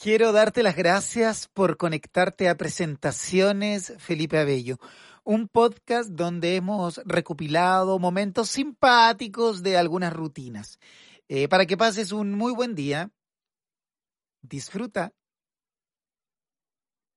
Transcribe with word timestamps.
Quiero 0.00 0.30
darte 0.30 0.62
las 0.62 0.76
gracias 0.76 1.48
por 1.48 1.76
conectarte 1.76 2.48
a 2.48 2.56
Presentaciones 2.56 3.94
Felipe 3.98 4.38
Abello, 4.38 4.78
un 5.24 5.48
podcast 5.48 6.10
donde 6.10 6.54
hemos 6.54 7.00
recopilado 7.04 7.98
momentos 7.98 8.48
simpáticos 8.48 9.64
de 9.64 9.76
algunas 9.76 10.12
rutinas. 10.12 10.78
Eh, 11.26 11.48
para 11.48 11.66
que 11.66 11.76
pases 11.76 12.12
un 12.12 12.30
muy 12.30 12.52
buen 12.52 12.76
día, 12.76 13.10
disfruta. 14.40 15.12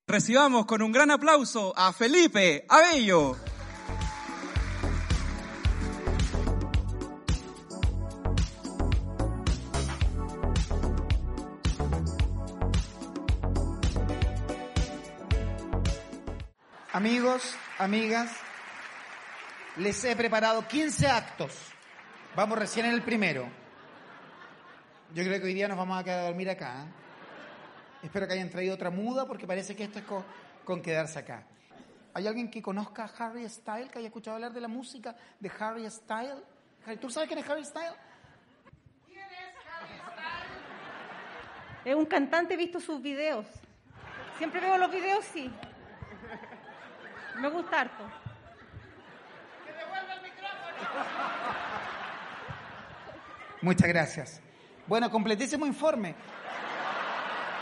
Recibamos 0.07 0.65
con 0.65 0.81
un 0.81 0.91
gran 0.91 1.11
aplauso 1.11 1.77
a 1.77 1.93
Felipe 1.93 2.65
Abello. 2.67 3.37
Amigos, 16.93 17.55
amigas, 17.77 18.29
les 19.77 20.03
he 20.03 20.13
preparado 20.13 20.67
15 20.67 21.07
actos. 21.07 21.57
Vamos 22.35 22.59
recién 22.59 22.85
en 22.85 22.91
el 22.91 23.01
primero. 23.01 23.47
Yo 25.13 25.23
creo 25.23 25.39
que 25.39 25.45
hoy 25.45 25.53
día 25.53 25.69
nos 25.69 25.77
vamos 25.77 25.97
a 25.97 26.03
quedar 26.03 26.19
a 26.19 26.23
dormir 26.23 26.49
acá. 26.49 26.83
¿eh? 26.83 26.87
Espero 28.03 28.27
que 28.27 28.33
hayan 28.33 28.49
traído 28.49 28.75
otra 28.75 28.89
muda 28.89 29.25
porque 29.25 29.47
parece 29.47 29.73
que 29.73 29.85
esto 29.85 29.99
es 29.99 30.05
con, 30.05 30.25
con 30.65 30.81
quedarse 30.81 31.19
acá. 31.19 31.45
¿Hay 32.13 32.27
alguien 32.27 32.51
que 32.51 32.61
conozca 32.61 33.05
a 33.05 33.25
Harry 33.25 33.47
Styles, 33.47 33.89
que 33.89 33.99
haya 33.99 34.09
escuchado 34.09 34.35
hablar 34.35 34.51
de 34.51 34.59
la 34.59 34.67
música 34.67 35.15
de 35.39 35.49
Harry 35.59 35.89
Styles? 35.89 36.43
¿Tú 36.99 37.09
sabes 37.09 37.29
quién 37.29 37.39
es 37.39 37.49
Harry 37.49 37.63
Styles? 37.63 37.93
Es 41.85 41.95
un 41.95 42.05
cantante, 42.05 42.55
he 42.55 42.57
visto 42.57 42.81
sus 42.81 43.01
videos. 43.01 43.45
Siempre 44.37 44.59
veo 44.59 44.77
los 44.77 44.91
videos, 44.91 45.23
sí. 45.23 45.49
Me 47.39 47.49
gusta 47.49 47.81
harto. 47.81 48.03
¡Que 49.65 49.71
devuelva 49.73 50.13
el 50.13 50.21
micrófono! 50.21 50.71
Muchas 53.61 53.87
gracias. 53.87 54.41
Bueno, 54.87 55.09
completísimo 55.09 55.65
informe. 55.65 56.15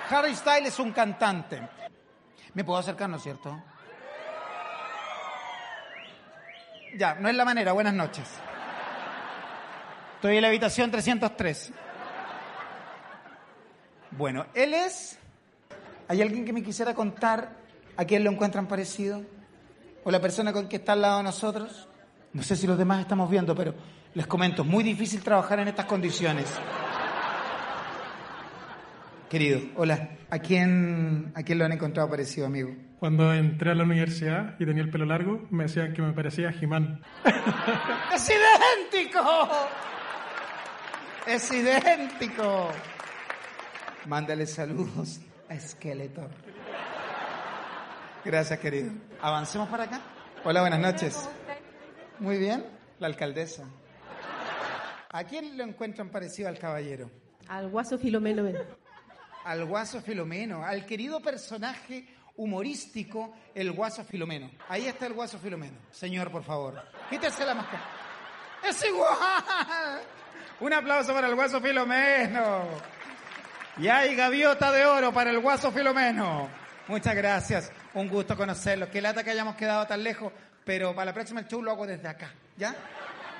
Harry 0.09 0.35
Styles 0.35 0.69
es 0.69 0.79
un 0.79 0.91
cantante. 0.91 1.61
¿Me 2.53 2.63
puedo 2.63 2.79
acercar, 2.79 3.09
no 3.09 3.17
es 3.17 3.23
cierto? 3.23 3.61
Ya, 6.97 7.15
no 7.15 7.29
es 7.29 7.35
la 7.35 7.45
manera. 7.45 7.71
Buenas 7.73 7.93
noches. 7.93 8.27
Estoy 10.15 10.37
en 10.37 10.41
la 10.41 10.47
habitación 10.47 10.89
303. 10.89 11.71
Bueno, 14.11 14.47
él 14.53 14.73
es... 14.73 15.19
¿Hay 16.07 16.21
alguien 16.21 16.43
que 16.43 16.53
me 16.53 16.63
quisiera 16.63 16.95
contar 16.95 17.51
a 17.95 18.03
quién 18.03 18.23
lo 18.23 18.31
encuentran 18.31 18.67
parecido? 18.67 19.21
¿O 20.03 20.11
la 20.11 20.21
persona 20.21 20.53
con 20.53 20.67
que 20.67 20.77
está 20.77 20.93
al 20.93 21.01
lado 21.01 21.17
de 21.17 21.23
nosotros? 21.23 21.87
No 22.33 22.43
sé 22.43 22.55
si 22.55 22.67
los 22.67 22.77
demás 22.77 23.01
estamos 23.01 23.29
viendo, 23.29 23.55
pero 23.55 23.73
les 24.13 24.27
comento, 24.27 24.61
es 24.61 24.67
muy 24.67 24.83
difícil 24.83 25.21
trabajar 25.21 25.59
en 25.59 25.67
estas 25.67 25.85
condiciones. 25.85 26.45
Querido, 29.29 29.61
hola. 29.75 30.09
¿A 30.31 30.39
quién, 30.39 31.31
¿A 31.35 31.43
quién 31.43 31.57
lo 31.57 31.65
han 31.65 31.71
encontrado 31.71 32.09
parecido, 32.09 32.47
amigo? 32.47 32.75
Cuando 32.99 33.33
entré 33.33 33.71
a 33.71 33.75
la 33.75 33.83
universidad 33.83 34.55
y 34.59 34.65
tenía 34.65 34.83
el 34.83 34.89
pelo 34.89 35.05
largo, 35.05 35.47
me 35.49 35.63
decían 35.63 35.93
que 35.93 36.01
me 36.01 36.13
parecía 36.13 36.49
a 36.49 36.51
Jimán. 36.51 37.01
¡Es 38.13 38.29
idéntico! 38.29 39.49
¡Es 41.25 41.51
idéntico! 41.51 42.69
Mándale 44.07 44.45
saludos 44.45 45.21
a 45.49 45.59
Skeletor. 45.59 46.29
Gracias, 48.25 48.59
querido. 48.59 48.91
Avancemos 49.21 49.69
para 49.69 49.85
acá. 49.85 50.01
Hola, 50.43 50.61
buenas 50.61 50.79
noches. 50.79 51.29
Muy 52.19 52.37
bien, 52.37 52.65
la 52.99 53.07
alcaldesa. 53.07 53.63
¿A 55.11 55.23
quién 55.23 55.57
lo 55.57 55.63
encuentran 55.63 56.09
parecido 56.09 56.49
al 56.49 56.59
caballero? 56.59 57.09
Al 57.47 57.69
guaso 57.69 57.97
Filomeno. 57.97 58.43
Al 59.45 59.65
guaso 59.65 60.01
Filomeno, 60.01 60.63
al 60.65 60.85
querido 60.85 61.21
personaje 61.21 62.07
humorístico, 62.35 63.33
el 63.55 63.71
guaso 63.71 64.03
Filomeno. 64.03 64.51
Ahí 64.67 64.85
está 64.85 65.07
el 65.07 65.13
guaso 65.13 65.39
Filomeno. 65.39 65.77
Señor, 65.89 66.29
por 66.29 66.43
favor, 66.43 66.81
quítese 67.09 67.45
la 67.45 67.55
máscara. 67.55 67.83
¡Es 68.67 68.85
igual! 68.85 70.01
Un 70.59 70.73
aplauso 70.73 71.13
para 71.13 71.27
el 71.27 71.35
guaso 71.35 71.61
Filomeno. 71.61 72.65
Y 73.77 73.87
hay 73.87 74.13
gaviota 74.13 74.71
de 74.73 74.85
oro 74.85 75.13
para 75.13 75.31
el 75.31 75.39
guaso 75.39 75.71
Filomeno. 75.71 76.49
Muchas 76.87 77.15
gracias. 77.15 77.71
Un 77.93 78.07
gusto 78.07 78.35
conocerlos. 78.37 78.89
Qué 78.89 79.01
lata 79.01 79.23
que 79.23 79.31
hayamos 79.31 79.55
quedado 79.55 79.85
tan 79.87 80.03
lejos, 80.03 80.31
pero 80.65 80.93
para 80.93 81.05
la 81.05 81.13
próxima 81.13 81.39
el 81.41 81.47
show 81.47 81.61
lo 81.61 81.71
hago 81.71 81.87
desde 81.87 82.07
acá, 82.07 82.31
¿ya? 82.57 82.75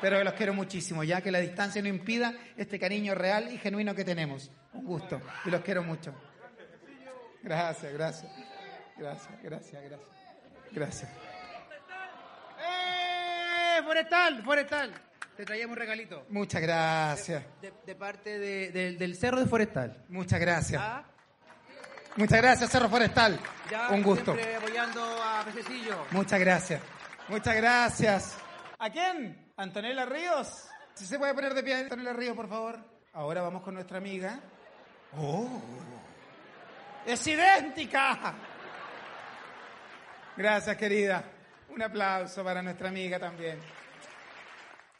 Pero 0.02 0.24
los 0.24 0.34
quiero 0.34 0.54
muchísimo, 0.54 1.04
ya 1.04 1.22
que 1.22 1.30
la 1.32 1.40
distancia 1.40 1.82
no 1.82 1.88
impida 1.90 2.34
este 2.58 2.80
cariño 2.80 3.14
real 3.16 3.52
y 3.52 3.58
genuino 3.58 3.94
que 3.94 4.04
tenemos. 4.06 4.50
Un 4.74 4.86
gusto. 4.86 5.22
Y 5.46 5.50
los 5.50 5.62
quiero 5.62 5.84
mucho. 5.84 6.14
Gracias, 7.44 7.94
gracias. 7.94 8.32
Gracias, 8.98 9.30
gracias, 9.44 9.82
gracias. 9.84 10.10
Gracias. 10.72 11.12
¡Eh! 12.60 13.82
Forestal, 13.84 14.44
forestal. 14.44 14.94
Te 15.38 15.46
traíamos 15.46 15.74
un 15.76 15.80
regalito. 15.80 16.26
Muchas 16.30 16.62
gracias. 16.62 17.44
De, 17.62 17.74
de 17.86 17.96
parte 17.96 18.38
de- 18.40 18.72
de- 18.72 18.92
del 18.94 19.16
Cerro 19.16 19.40
de 19.40 19.46
Forestal. 19.46 20.04
Muchas 20.10 20.40
gracias. 20.40 20.82
¿Ah? 20.84 21.06
Muchas 22.16 22.42
gracias, 22.42 22.70
Cerro 22.70 22.90
Forestal. 22.90 23.40
Ya, 23.70 23.90
Un 23.90 24.04
gusto. 24.04 24.34
Siempre 24.34 24.56
apoyando 24.56 25.02
a 25.24 25.44
Pececillo. 25.46 26.06
Muchas 26.12 26.40
gracias. 26.40 26.82
Muchas 27.28 27.56
gracias. 27.56 28.38
¿A 28.80 28.90
quién? 28.90 29.52
¿Antonella 29.58 30.06
Ríos? 30.06 30.68
Si 30.96 31.06
se 31.06 31.18
puede 31.20 31.34
poner 31.34 31.54
de 31.54 31.64
pie, 31.64 31.76
Antonella 31.76 32.14
Ríos, 32.14 32.36
por 32.36 32.50
favor. 32.50 32.80
Ahora 33.14 33.42
vamos 33.42 33.62
con 33.64 33.74
nuestra 33.74 33.98
amiga. 33.98 34.40
¡Oh! 35.18 35.62
¡Es 37.06 37.26
idéntica! 37.28 38.34
Gracias, 40.36 40.78
querida. 40.78 41.24
Un 41.70 41.82
aplauso 41.82 42.44
para 42.44 42.62
nuestra 42.62 42.90
amiga 42.90 43.20
también. 43.20 43.60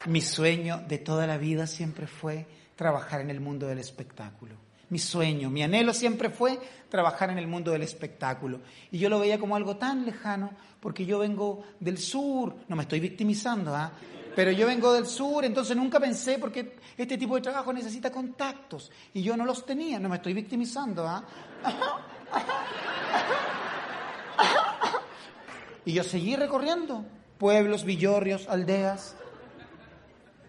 Mi 0.06 0.20
sueño 0.20 0.82
de 0.86 0.98
toda 0.98 1.26
la 1.26 1.36
vida 1.36 1.66
siempre 1.66 2.06
fue 2.06 2.46
trabajar 2.76 3.20
en 3.20 3.30
el 3.30 3.40
mundo 3.40 3.66
del 3.66 3.78
espectáculo. 3.78 4.54
Mi 4.90 4.98
sueño, 4.98 5.50
mi 5.50 5.62
anhelo 5.62 5.94
siempre 5.94 6.30
fue 6.30 6.58
trabajar 6.88 7.30
en 7.30 7.38
el 7.38 7.46
mundo 7.46 7.70
del 7.70 7.82
espectáculo. 7.82 8.60
Y 8.90 8.98
yo 8.98 9.08
lo 9.08 9.20
veía 9.20 9.38
como 9.38 9.56
algo 9.56 9.76
tan 9.76 10.04
lejano, 10.04 10.50
porque 10.80 11.06
yo 11.06 11.20
vengo 11.20 11.64
del 11.78 11.98
sur, 11.98 12.56
no 12.68 12.76
me 12.76 12.82
estoy 12.82 13.00
victimizando, 13.00 13.74
¿ah? 13.74 13.92
Pero 14.34 14.50
yo 14.50 14.66
vengo 14.66 14.92
del 14.92 15.06
sur, 15.06 15.44
entonces 15.44 15.76
nunca 15.76 15.98
pensé, 16.00 16.38
porque 16.38 16.76
este 16.96 17.16
tipo 17.16 17.36
de 17.36 17.40
trabajo 17.40 17.72
necesita 17.72 18.10
contactos, 18.10 18.90
y 19.14 19.22
yo 19.22 19.36
no 19.36 19.44
los 19.44 19.64
tenía, 19.64 19.98
no 19.98 20.08
me 20.08 20.16
estoy 20.16 20.34
victimizando, 20.34 21.06
¿ah? 21.06 21.24
Y 25.84 25.92
yo 25.92 26.04
seguí 26.04 26.36
recorriendo 26.36 27.04
pueblos, 27.38 27.84
villorrios, 27.84 28.48
aldeas. 28.48 29.16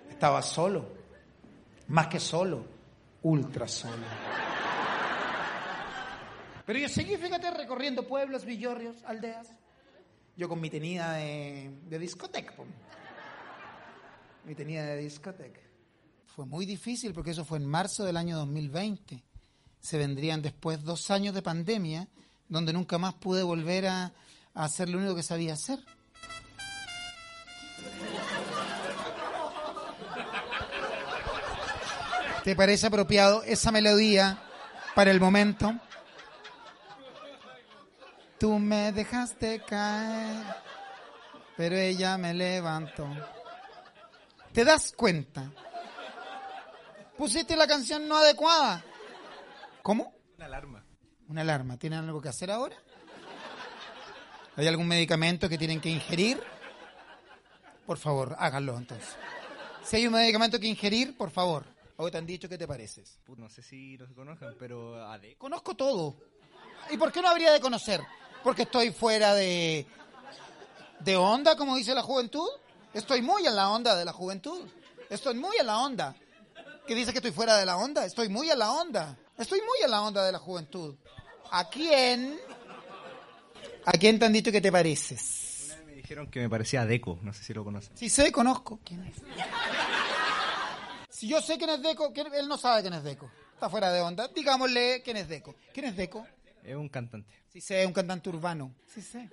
Estaba 0.10 0.42
solo, 0.42 0.90
más 1.88 2.08
que 2.08 2.20
solo, 2.20 2.66
ultra 3.24 3.68
solo. 3.68 4.06
Pero 6.66 6.80
yo 6.80 6.90
seguí, 6.90 7.18
fíjate, 7.18 7.52
recorriendo 7.52 8.08
pueblos, 8.08 8.46
villorrios, 8.46 9.04
aldeas. 9.04 9.50
Yo 10.38 10.48
con 10.48 10.62
mi 10.62 10.70
tenida 10.70 11.14
de, 11.14 12.00
discoteca. 12.00 12.54
Mi 14.46 14.56
tenida 14.56 14.86
de 14.86 14.98
discoteca. 14.98 15.60
Fue 16.26 16.46
muy 16.46 16.66
difícil 16.66 17.14
porque 17.14 17.32
eso 17.32 17.44
fue 17.44 17.58
en 17.58 17.66
marzo 17.66 18.06
del 18.06 18.18
año 18.18 18.38
2020. 18.38 19.24
Se 19.82 19.98
vendrían 19.98 20.42
después 20.42 20.84
dos 20.84 21.12
años 21.12 21.36
de 21.36 21.42
pandemia, 21.42 22.08
donde 22.48 22.72
nunca 22.74 22.98
más 22.98 23.16
pude 23.16 23.44
volver 23.44 23.88
a, 23.88 24.14
a 24.54 24.64
hacer 24.64 24.90
lo 24.90 24.98
único 24.98 25.16
que 25.16 25.24
sabía 25.24 25.54
hacer. 25.54 25.80
¿Te 32.44 32.56
parece 32.56 32.88
apropiado 32.88 33.44
esa 33.44 33.72
melodía 33.72 34.42
para 34.96 35.12
el 35.12 35.20
momento? 35.20 35.74
Tú 38.40 38.58
me 38.58 38.92
dejaste 38.92 39.62
caer, 39.62 40.44
pero 41.56 41.76
ella 41.76 42.18
me 42.18 42.34
levantó. 42.34 43.08
¿Te 44.52 44.66
das 44.66 44.92
cuenta? 44.92 45.52
Pusiste 47.16 47.56
la 47.56 47.68
canción 47.68 48.08
no 48.08 48.18
adecuada. 48.18 48.84
¿Cómo? 49.84 50.16
Una 50.38 50.48
alarma. 50.48 50.84
Una 51.28 51.42
alarma. 51.42 51.78
¿Tienen 51.78 52.00
algo 52.00 52.20
que 52.20 52.30
hacer 52.30 52.50
ahora? 52.50 52.76
¿Hay 54.58 54.68
algún 54.68 54.88
medicamento 54.88 55.48
que 55.48 55.60
tienen 55.60 55.80
que 55.80 55.90
ingerir? 55.90 56.42
Por 57.86 58.00
favor, 58.00 58.36
háganlo 58.40 58.76
entonces. 58.76 59.16
Si 59.84 59.98
hay 59.98 60.08
un 60.08 60.14
medicamento 60.14 60.60
que 60.60 60.68
ingerir, 60.68 61.16
por 61.16 61.30
favor, 61.30 61.66
¿O 62.02 62.10
te 62.10 62.18
han 62.18 62.26
dicho 62.26 62.50
que 62.50 62.58
te 62.58 62.68
pareces? 62.68 63.20
Put, 63.24 63.38
no 63.38 63.48
sé 63.48 63.62
si 63.62 63.96
los 63.96 64.12
conozcan, 64.14 64.56
pero 64.58 65.08
a 65.08 65.20
Deco. 65.20 65.38
Conozco 65.38 65.76
todo. 65.76 66.16
¿Y 66.90 66.98
por 66.98 67.12
qué 67.12 67.22
no 67.22 67.30
habría 67.30 67.52
de 67.52 67.60
conocer? 67.60 68.02
¿Porque 68.44 68.64
estoy 68.64 68.90
fuera 68.90 69.36
de, 69.36 69.86
de 71.00 71.16
onda, 71.16 71.56
como 71.56 71.76
dice 71.76 71.94
la 71.94 72.02
juventud? 72.02 72.48
Estoy 72.92 73.22
muy 73.22 73.46
en 73.46 73.56
la 73.56 73.70
onda 73.70 73.96
de 73.96 74.04
la 74.04 74.14
juventud. 74.14 74.68
Estoy 75.12 75.36
muy 75.36 75.56
en 75.58 75.68
la 75.68 75.78
onda. 75.78 76.16
¿Qué 76.88 76.96
dice 76.96 77.12
que 77.12 77.20
estoy 77.20 77.34
fuera 77.34 77.56
de 77.58 77.68
la 77.68 77.78
onda? 77.78 78.04
Estoy 78.04 78.30
muy 78.30 78.50
en 78.50 78.58
la 78.58 78.72
onda. 78.72 79.16
Estoy 79.38 79.60
muy 79.60 79.86
en 79.86 79.92
la 79.92 80.02
onda 80.02 80.26
de 80.26 80.32
la 80.32 80.40
juventud. 80.40 80.96
¿A 81.52 81.70
quién? 81.70 82.40
¿A 83.86 83.92
quién 83.92 84.18
te 84.18 84.26
han 84.26 84.34
dicho 84.34 84.52
que 84.52 84.60
te 84.60 84.72
pareces? 84.72 85.66
Una 85.68 85.76
vez 85.76 85.86
me 85.86 85.94
dijeron 85.94 86.32
que 86.32 86.40
me 86.40 86.50
parecía 86.50 86.82
a 86.82 86.88
Deco, 86.88 87.20
no 87.22 87.32
sé 87.32 87.44
si 87.44 87.54
lo 87.54 87.64
conocen. 87.64 87.96
Si 87.96 88.10
sé, 88.10 88.32
conozco. 88.32 88.80
¿Quién 88.84 89.06
es? 89.06 89.18
Si 91.22 91.28
yo 91.28 91.40
sé 91.40 91.56
quién 91.60 91.70
es 91.70 91.84
Deco, 91.84 92.12
¿quién- 92.12 92.34
él 92.34 92.48
no 92.48 92.58
sabe 92.58 92.82
quién 92.82 92.96
es 92.96 93.04
Deco. 93.04 93.30
Está 93.54 93.70
fuera 93.70 93.92
de 93.92 94.02
onda. 94.02 94.28
Digámosle 94.30 95.04
quién 95.04 95.18
es 95.18 95.28
Deco. 95.30 95.54
¿Quién 95.72 95.86
es 95.86 95.96
Deco? 95.96 96.26
Es 96.64 96.76
un 96.76 96.90
cantante. 96.90 97.32
Sí 97.54 97.62
sé, 97.62 97.82
es 97.82 97.86
un 97.86 97.94
cantante 97.94 98.28
urbano. 98.30 98.74
Sí 98.92 99.04
sé. 99.04 99.30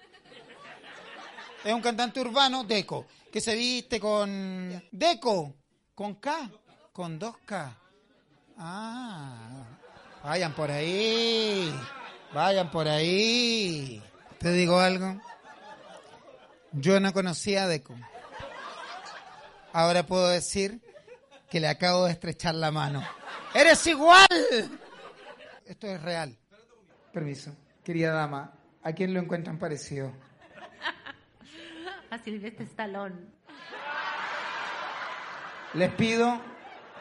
Es 1.65 1.73
un 1.73 1.81
cantante 1.81 2.21
urbano, 2.21 2.65
Deco, 2.65 3.07
que 3.33 3.41
se 3.41 3.55
viste 3.55 3.99
con... 3.99 4.85
Deco, 4.93 5.55
con 5.95 6.17
K, 6.17 6.51
con 6.93 7.19
dos 7.19 7.39
K. 7.47 7.75
Ah, 8.59 9.65
vayan 10.25 10.55
por 10.55 10.71
ahí, 10.71 11.73
vayan 12.35 12.71
por 12.71 12.87
ahí. 12.87 14.03
¿Te 14.39 14.53
digo 14.53 14.79
algo? 14.79 15.19
Yo 16.73 17.01
no 17.01 17.15
conocía 17.15 17.63
a 17.65 17.67
Deco. 17.67 17.95
Ahora 19.73 20.03
puedo 20.05 20.29
decir 20.29 20.83
que 21.51 21.61
le 21.61 21.69
acabo 21.69 22.05
de 22.05 22.13
estrechar 22.13 22.55
la 22.55 22.71
mano. 22.71 23.03
¡Eres 23.55 23.87
igual! 23.87 24.27
Esto 25.65 25.87
es 25.87 26.03
real. 26.03 26.37
Permiso. 27.13 27.55
Querida 27.85 28.13
dama, 28.13 28.53
¿a 28.83 28.93
quién 28.93 29.15
lo 29.15 29.21
encuentran 29.21 29.59
parecido? 29.59 30.13
A 32.11 32.19
Silvestre 32.19 32.65
Stallone. 32.65 33.17
Les 35.75 35.93
pido 35.93 36.41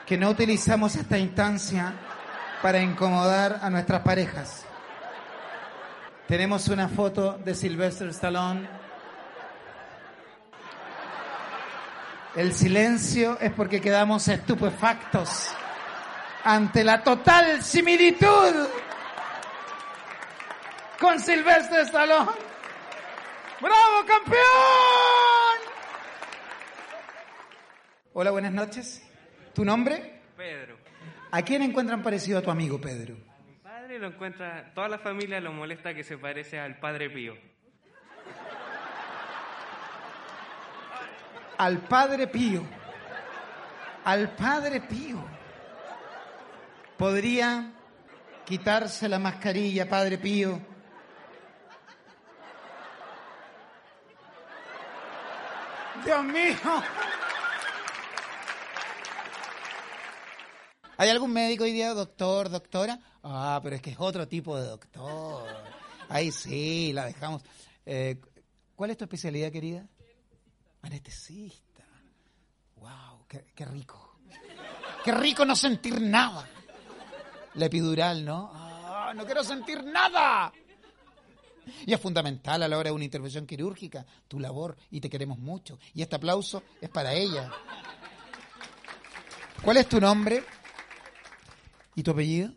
que 0.05 0.17
no 0.17 0.29
utilizamos 0.29 0.95
esta 0.95 1.17
instancia 1.17 1.93
para 2.61 2.81
incomodar 2.81 3.59
a 3.61 3.69
nuestras 3.69 4.01
parejas. 4.01 4.65
Tenemos 6.27 6.67
una 6.67 6.89
foto 6.89 7.37
de 7.37 7.55
Sylvester 7.55 8.09
Stallone. 8.09 8.67
El 12.37 12.53
silencio 12.53 13.39
es 13.39 13.51
porque 13.51 13.81
quedamos 13.81 14.27
estupefactos 14.27 15.49
ante 16.43 16.83
la 16.83 17.01
total 17.01 17.63
similitud 17.63 18.67
con 20.99 21.19
Sylvester 21.19 21.79
Stallone. 21.79 22.29
¡Bravo, 23.59 24.05
campeón! 24.05 24.37
Hola, 28.13 28.29
buenas 28.29 28.53
noches. 28.53 29.03
¿Tu 29.55 29.65
nombre? 29.65 30.21
Pedro. 30.37 30.77
¿A 31.31 31.41
quién 31.41 31.63
encuentran 31.63 32.03
parecido 32.03 32.37
a 32.37 32.43
tu 32.43 32.51
amigo 32.51 32.79
Pedro? 32.79 33.15
Mi 33.47 33.55
padre 33.63 33.97
lo 33.97 34.09
encuentra, 34.09 34.71
toda 34.75 34.89
la 34.89 34.99
familia 34.99 35.41
lo 35.41 35.53
molesta 35.53 35.95
que 35.95 36.03
se 36.03 36.19
parece 36.19 36.59
al 36.59 36.77
padre 36.77 37.09
Pío. 37.09 37.35
Al 41.57 41.79
Padre 41.87 42.27
Pío. 42.27 42.63
Al 44.03 44.35
Padre 44.35 44.81
Pío. 44.81 45.23
¿Podría 46.97 47.73
quitarse 48.45 49.09
la 49.09 49.19
mascarilla, 49.19 49.89
Padre 49.89 50.17
Pío? 50.17 50.59
Dios 56.05 56.23
mío. 56.23 56.55
¿Hay 60.99 61.09
algún 61.09 61.31
médico 61.31 61.63
hoy 61.63 61.73
día, 61.73 61.93
doctor, 61.93 62.49
doctora? 62.49 62.99
Ah, 63.23 63.59
pero 63.61 63.75
es 63.75 63.81
que 63.81 63.91
es 63.91 63.97
otro 63.99 64.27
tipo 64.27 64.57
de 64.57 64.67
doctor. 64.67 65.45
Ahí 66.09 66.31
sí, 66.31 66.91
la 66.93 67.05
dejamos. 67.05 67.43
Eh, 67.85 68.19
¿Cuál 68.75 68.91
es 68.91 68.97
tu 68.97 69.03
especialidad, 69.03 69.51
querida? 69.51 69.85
Anestesista. 70.87 71.83
Wow, 72.77 73.25
qué, 73.27 73.65
rico. 73.65 74.19
Qué 75.03 75.11
rico 75.11 75.43
no 75.43 75.53
sentir 75.53 75.99
nada. 75.99 76.47
La 77.55 77.65
epidural, 77.65 78.23
¿no? 78.23 78.49
Ah, 78.53 79.11
no 79.13 79.25
quiero 79.25 79.43
sentir 79.43 79.83
nada. 79.83 80.53
Y 81.85 81.93
es 81.93 81.99
fundamental 81.99 82.63
a 82.63 82.69
la 82.69 82.77
hora 82.77 82.89
de 82.89 82.95
una 82.95 83.03
intervención 83.03 83.45
quirúrgica 83.45 84.05
tu 84.29 84.39
labor 84.39 84.77
y 84.89 85.01
te 85.01 85.09
queremos 85.09 85.37
mucho. 85.37 85.77
Y 85.93 86.01
este 86.01 86.15
aplauso 86.15 86.63
es 86.79 86.89
para 86.89 87.13
ella. 87.13 87.51
¿Cuál 89.61 89.77
es 89.77 89.89
tu 89.89 89.99
nombre? 89.99 90.41
¿Y 91.95 92.03
tu 92.03 92.11
apellido? 92.11 92.53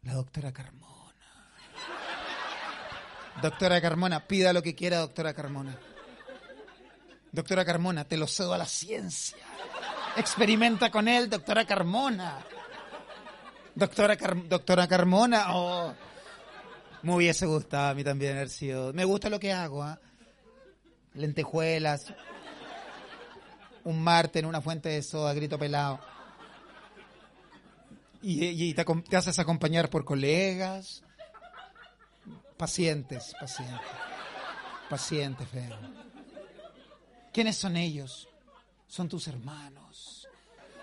La 0.00 0.14
doctora 0.14 0.50
Carmona. 0.50 1.52
Doctora 3.42 3.82
Carmona, 3.82 4.26
pida 4.26 4.54
lo 4.54 4.62
que 4.62 4.74
quiera, 4.74 5.00
doctora 5.00 5.34
Carmona. 5.34 5.78
Doctora 7.34 7.64
Carmona, 7.64 8.04
te 8.04 8.16
lo 8.16 8.28
cedo 8.28 8.54
a 8.54 8.58
la 8.58 8.64
ciencia. 8.64 9.36
Experimenta 10.16 10.88
con 10.92 11.08
él, 11.08 11.28
doctora 11.28 11.66
Carmona. 11.66 12.38
Doctora, 13.74 14.16
doctora 14.46 14.86
Carmona, 14.86 15.46
oh, 15.56 15.92
me 17.02 17.12
hubiese 17.12 17.46
gustado 17.46 17.88
a 17.88 17.94
mí 17.94 18.04
también 18.04 18.36
haber 18.36 18.50
sido. 18.50 18.92
Me 18.92 19.04
gusta 19.04 19.28
lo 19.28 19.40
que 19.40 19.52
hago, 19.52 19.82
¿ah? 19.82 19.98
Lentejuelas, 21.14 22.14
un 23.82 24.00
martes 24.00 24.40
en 24.40 24.46
una 24.46 24.60
fuente 24.60 24.90
de 24.90 25.02
soda, 25.02 25.34
grito 25.34 25.58
pelado. 25.58 25.98
Y, 28.22 28.72
te, 28.74 28.84
te 28.84 29.16
haces 29.16 29.40
acompañar 29.40 29.90
por 29.90 30.04
colegas, 30.04 31.02
pacientes, 32.56 33.34
pacientes, 33.40 33.80
pacientes, 34.88 35.48
feo. 35.48 36.13
¿Quiénes 37.34 37.56
son 37.56 37.76
ellos? 37.76 38.28
Son 38.86 39.08
tus 39.08 39.26
hermanos. 39.26 40.28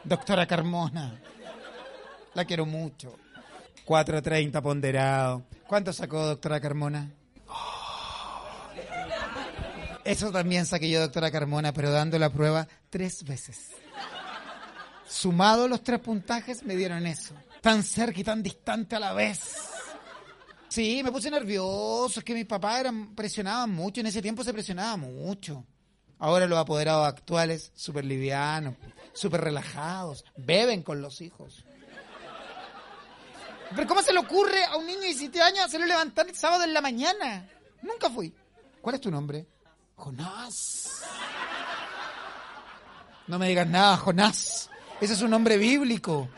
Doctora 0.04 0.46
Carmona. 0.46 1.18
La 2.34 2.44
quiero 2.44 2.66
mucho. 2.66 3.18
4.30 3.86 4.62
ponderado. 4.62 5.46
¿Cuánto 5.66 5.94
sacó 5.94 6.26
doctora 6.26 6.60
Carmona? 6.60 7.10
Eso 10.04 10.30
también 10.30 10.66
saqué 10.66 10.90
yo, 10.90 11.00
doctora 11.00 11.32
Carmona, 11.32 11.72
pero 11.72 11.90
dando 11.90 12.20
la 12.20 12.30
prueba 12.30 12.68
tres 12.90 13.24
veces. 13.24 13.70
Sumado 15.08 15.70
los 15.70 15.82
tres 15.84 16.02
puntajes, 16.02 16.64
me 16.64 16.76
dieron 16.76 17.06
eso. 17.06 17.34
Tan 17.62 17.82
cerca 17.82 18.20
y 18.20 18.24
tan 18.26 18.44
distante 18.44 18.98
a 18.98 19.00
la 19.00 19.14
vez. 19.14 19.40
Sí, 20.68 21.02
me 21.02 21.14
puse 21.14 21.32
nervioso. 21.32 22.20
Es 22.20 22.26
que 22.26 22.34
mis 22.34 22.46
papás 22.46 22.82
eran, 22.82 23.16
presionaban 23.16 23.70
mucho. 23.70 24.02
En 24.02 24.08
ese 24.08 24.22
tiempo 24.22 24.44
se 24.44 24.52
presionaba 24.52 24.98
mucho. 24.98 25.66
Ahora 26.22 26.46
los 26.46 26.60
apoderados 26.60 27.08
actuales, 27.08 27.72
súper 27.74 28.06
livianos, 28.06 28.76
súper 29.12 29.42
relajados. 29.42 30.24
Beben 30.38 30.84
con 30.84 31.02
los 31.02 31.20
hijos. 31.20 31.66
Pero 33.76 33.88
¿cómo 33.88 34.04
se 34.04 34.14
le 34.14 34.20
ocurre 34.20 34.64
a 34.66 34.76
un 34.76 34.86
niño 34.86 35.00
de 35.00 35.08
17 35.08 35.42
años 35.42 35.66
hacerlo 35.66 35.88
levantar 35.88 36.30
el 36.30 36.36
sábado 36.36 36.64
en 36.64 36.76
la 36.76 36.82
mañana? 36.82 37.50
Nunca 37.82 38.08
fui. 38.12 38.32
¿Cuál 38.82 38.96
es 38.96 39.02
tu 39.02 39.10
nombre? 39.10 39.48
Jonás. 39.96 41.02
No 43.26 43.40
me 43.40 43.48
digas 43.48 43.68
nada, 43.68 43.98
Jonás. 43.98 44.70
Ese 45.00 45.14
es 45.14 45.22
un 45.24 45.32
nombre 45.32 45.58
bíblico. 45.58 46.30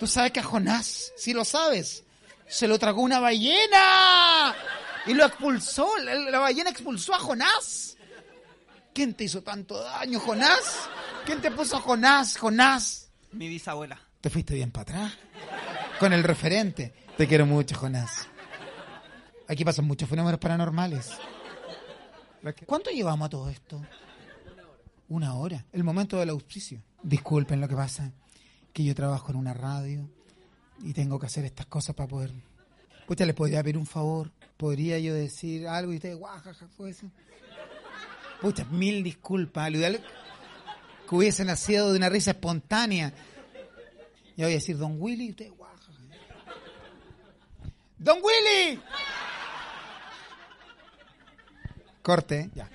Tú 0.00 0.08
sabes 0.08 0.32
que 0.32 0.40
a 0.40 0.44
Jonás, 0.44 1.12
si 1.16 1.32
lo 1.32 1.44
sabes, 1.44 2.02
se 2.48 2.66
lo 2.66 2.80
tragó 2.80 3.02
una 3.02 3.20
ballena 3.20 4.56
y 5.06 5.14
lo 5.14 5.24
expulsó. 5.24 5.88
La, 5.98 6.16
la 6.16 6.38
ballena 6.40 6.70
expulsó 6.70 7.14
a 7.14 7.20
Jonás. 7.20 7.96
¿Quién 8.94 9.14
te 9.14 9.24
hizo 9.24 9.42
tanto 9.42 9.82
daño, 9.82 10.20
Jonás? 10.20 10.88
¿Quién 11.26 11.40
te 11.40 11.50
puso 11.50 11.80
Jonás, 11.80 12.38
Jonás? 12.38 13.10
Mi 13.32 13.48
bisabuela. 13.48 13.98
Te 14.20 14.30
fuiste 14.30 14.54
bien 14.54 14.70
para 14.70 14.82
atrás. 14.82 15.18
Con 15.98 16.12
el 16.12 16.22
referente. 16.22 16.94
Te 17.16 17.26
quiero 17.26 17.44
mucho, 17.44 17.76
Jonás. 17.76 18.28
Aquí 19.48 19.64
pasan 19.64 19.86
muchos 19.86 20.08
fenómenos 20.08 20.38
paranormales. 20.38 21.10
¿Cuánto 22.66 22.90
llevamos 22.90 23.26
a 23.26 23.30
todo 23.30 23.50
esto? 23.50 23.84
Una 25.08 25.34
hora. 25.34 25.66
El 25.72 25.82
momento 25.82 26.18
del 26.18 26.30
auspicio. 26.30 26.80
Disculpen 27.02 27.60
lo 27.60 27.66
que 27.66 27.74
pasa. 27.74 28.12
Que 28.72 28.84
yo 28.84 28.94
trabajo 28.94 29.32
en 29.32 29.38
una 29.38 29.54
radio 29.54 30.08
y 30.82 30.92
tengo 30.92 31.18
que 31.18 31.26
hacer 31.26 31.44
estas 31.44 31.66
cosas 31.66 31.96
para 31.96 32.08
poder. 32.08 32.32
Pucha, 33.08 33.26
les 33.26 33.34
podría 33.34 33.62
pedir 33.62 33.76
un 33.76 33.86
favor. 33.86 34.30
¿Podría 34.56 35.00
yo 35.00 35.14
decir 35.14 35.66
algo 35.66 35.92
y 35.92 35.96
ustedes, 35.96 36.16
guajaja, 36.16 36.68
fue 36.76 36.90
eso? 36.90 37.10
Pucha, 38.44 38.66
mil 38.66 39.02
disculpas. 39.02 39.72
Lo 39.72 39.78
ideal 39.78 40.04
que 41.08 41.14
hubiese 41.14 41.46
nacido 41.46 41.90
de 41.90 41.96
una 41.96 42.10
risa 42.10 42.32
espontánea. 42.32 43.10
Ya 44.36 44.44
voy 44.44 44.52
a 44.52 44.56
decir, 44.56 44.76
Don 44.76 45.00
Willy, 45.00 45.30
usted 45.30 45.50
guaja. 45.56 45.74
¡Don 47.96 48.18
Willy! 48.18 48.82
Corte, 52.02 52.50
ya. 52.54 52.68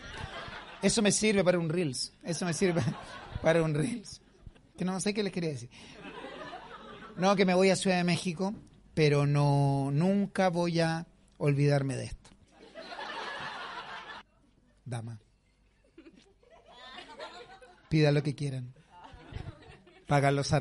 Eso 0.82 1.04
me 1.04 1.12
sirve 1.12 1.44
para 1.44 1.60
un 1.60 1.70
Reels. 1.70 2.14
Eso 2.24 2.46
me 2.46 2.54
sirve 2.56 2.82
para 3.44 3.62
un 3.62 3.76
Reels. 3.76 4.22
Que 4.76 4.84
no 4.84 5.00
sé 5.00 5.14
qué 5.14 5.22
les 5.22 5.32
quería 5.32 5.52
decir. 5.52 5.70
No, 7.16 7.36
que 7.36 7.46
me 7.46 7.54
voy 7.54 7.70
a 7.70 7.76
Ciudad 7.76 7.98
de 7.98 8.06
México, 8.06 8.56
pero 8.96 9.28
no, 9.28 9.92
nunca 9.92 10.50
voy 10.50 10.80
a 10.80 11.06
olvidarme 11.38 11.96
de 11.96 12.06
esto. 12.06 12.32
Dama. 14.84 15.20
Pida 17.90 18.12
lo 18.12 18.22
que 18.22 18.36
quieran. 18.36 18.74
Pagan 20.08 20.36
los. 20.36 20.54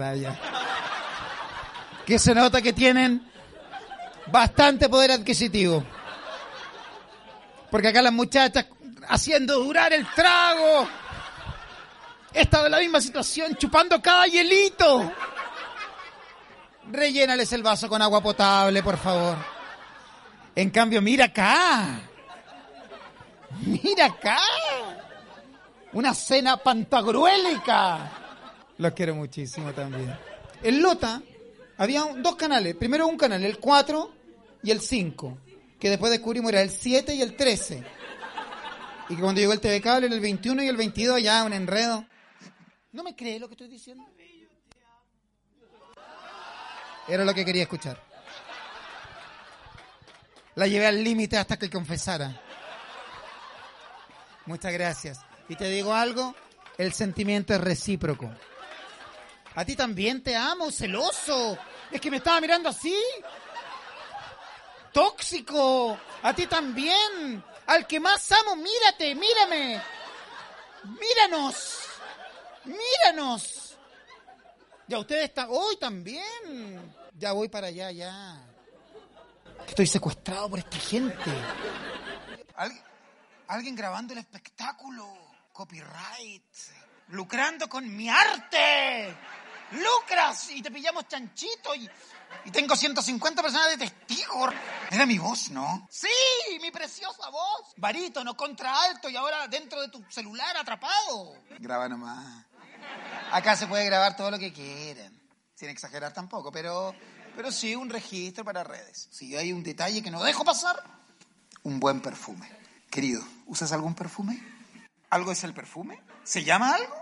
Que 2.06 2.18
se 2.18 2.34
nota 2.34 2.62
que 2.62 2.72
tienen 2.72 3.30
bastante 4.26 4.88
poder 4.88 5.12
adquisitivo. 5.12 5.84
Porque 7.70 7.88
acá 7.88 8.00
las 8.00 8.12
muchachas 8.12 8.66
haciendo 9.08 9.58
durar 9.62 9.92
el 9.92 10.06
trago. 10.14 10.88
Estado 12.32 12.66
en 12.66 12.72
la 12.72 12.78
misma 12.78 13.00
situación, 13.00 13.56
chupando 13.56 14.00
cada 14.00 14.26
hielito. 14.26 15.12
Rellénales 16.90 17.52
el 17.52 17.62
vaso 17.62 17.88
con 17.88 18.00
agua 18.00 18.22
potable, 18.22 18.82
por 18.82 18.96
favor. 18.96 19.36
En 20.54 20.70
cambio, 20.70 21.02
mira 21.02 21.26
acá. 21.26 22.00
Mira 23.60 24.06
acá. 24.06 24.38
Una 25.92 26.14
cena 26.14 26.56
pantagruélica. 26.58 28.12
Los 28.78 28.92
quiero 28.92 29.14
muchísimo 29.14 29.72
también. 29.72 30.14
En 30.62 30.82
Lota 30.82 31.22
había 31.76 32.04
dos 32.18 32.36
canales. 32.36 32.74
Primero 32.76 33.06
un 33.06 33.16
canal, 33.16 33.42
el 33.44 33.58
4 33.58 34.12
y 34.62 34.70
el 34.70 34.80
5. 34.80 35.38
Que 35.78 35.90
después 35.90 36.10
descubrimos 36.12 36.50
era 36.52 36.62
el 36.62 36.70
7 36.70 37.14
y 37.14 37.22
el 37.22 37.36
13. 37.36 37.84
Y 39.08 39.16
que 39.16 39.22
cuando 39.22 39.40
llegó 39.40 39.52
el 39.52 39.60
TV 39.60 39.80
Cable, 39.80 40.06
el 40.06 40.20
21 40.20 40.62
y 40.62 40.68
el 40.68 40.76
22, 40.76 41.22
ya 41.22 41.44
un 41.44 41.52
enredo. 41.52 42.04
¿No 42.92 43.02
me 43.02 43.14
cree 43.16 43.38
lo 43.38 43.48
que 43.48 43.54
estoy 43.54 43.68
diciendo? 43.68 44.04
Era 47.06 47.24
lo 47.24 47.32
que 47.32 47.44
quería 47.44 47.62
escuchar. 47.62 48.02
La 50.56 50.66
llevé 50.66 50.86
al 50.86 51.02
límite 51.02 51.38
hasta 51.38 51.56
que 51.56 51.70
confesara. 51.70 52.38
Muchas 54.44 54.72
gracias. 54.72 55.27
Y 55.48 55.56
te 55.56 55.68
digo 55.68 55.94
algo, 55.94 56.34
el 56.76 56.92
sentimiento 56.92 57.54
es 57.54 57.60
recíproco. 57.60 58.30
A 59.54 59.64
ti 59.64 59.74
también 59.74 60.22
te 60.22 60.36
amo, 60.36 60.70
celoso. 60.70 61.58
Es 61.90 62.00
que 62.00 62.10
me 62.10 62.18
estaba 62.18 62.40
mirando 62.40 62.68
así. 62.68 62.96
Tóxico. 64.92 65.98
A 66.22 66.32
ti 66.34 66.46
también. 66.46 67.42
Al 67.66 67.86
que 67.86 67.98
más 67.98 68.30
amo, 68.32 68.56
mírate, 68.56 69.14
mírame. 69.14 69.82
Míranos. 70.84 71.80
Míranos. 72.64 73.76
Ya 74.86 74.98
usted 74.98 75.22
está 75.22 75.48
hoy 75.48 75.76
también. 75.76 76.94
Ya 77.18 77.32
voy 77.32 77.48
para 77.48 77.66
allá, 77.66 77.90
ya. 77.90 78.40
Estoy 79.66 79.86
secuestrado 79.86 80.50
por 80.50 80.58
esta 80.60 80.78
gente. 80.78 81.30
¿Alguien, 82.54 82.82
alguien 83.48 83.74
grabando 83.74 84.12
el 84.12 84.20
espectáculo. 84.20 85.28
Copyright. 85.58 86.54
Lucrando 87.08 87.68
con 87.68 87.84
mi 87.96 88.08
arte. 88.08 89.12
Lucras 89.72 90.50
y 90.52 90.62
te 90.62 90.70
pillamos 90.70 91.08
chanchito 91.08 91.74
y, 91.74 91.90
y 92.44 92.50
tengo 92.52 92.76
150 92.76 93.42
personas 93.42 93.70
de 93.70 93.78
testigos. 93.78 94.54
Era 94.88 95.04
mi 95.04 95.18
voz, 95.18 95.50
¿no? 95.50 95.88
Sí, 95.90 96.06
mi 96.60 96.70
preciosa 96.70 97.28
voz. 97.30 97.74
Barítono, 97.76 98.36
contraalto 98.36 99.10
y 99.10 99.16
ahora 99.16 99.48
dentro 99.48 99.80
de 99.80 99.88
tu 99.88 100.00
celular 100.08 100.56
atrapado. 100.56 101.34
Graba 101.58 101.88
nomás. 101.88 102.44
Acá 103.32 103.56
se 103.56 103.66
puede 103.66 103.84
grabar 103.84 104.16
todo 104.16 104.30
lo 104.30 104.38
que 104.38 104.52
quieran, 104.52 105.20
sin 105.56 105.70
exagerar 105.70 106.12
tampoco, 106.12 106.52
pero, 106.52 106.94
pero 107.34 107.50
sí 107.50 107.74
un 107.74 107.90
registro 107.90 108.44
para 108.44 108.62
redes. 108.62 109.08
Si 109.10 109.34
hay 109.34 109.52
un 109.52 109.64
detalle 109.64 110.04
que 110.04 110.10
no 110.12 110.22
dejo 110.22 110.44
pasar, 110.44 110.80
un 111.64 111.80
buen 111.80 112.00
perfume. 112.00 112.48
Querido, 112.88 113.24
¿usas 113.46 113.72
algún 113.72 113.96
perfume? 113.96 114.57
¿Algo 115.10 115.32
es 115.32 115.42
el 115.44 115.54
perfume? 115.54 116.02
¿Se 116.22 116.44
llama 116.44 116.74
algo? 116.74 116.94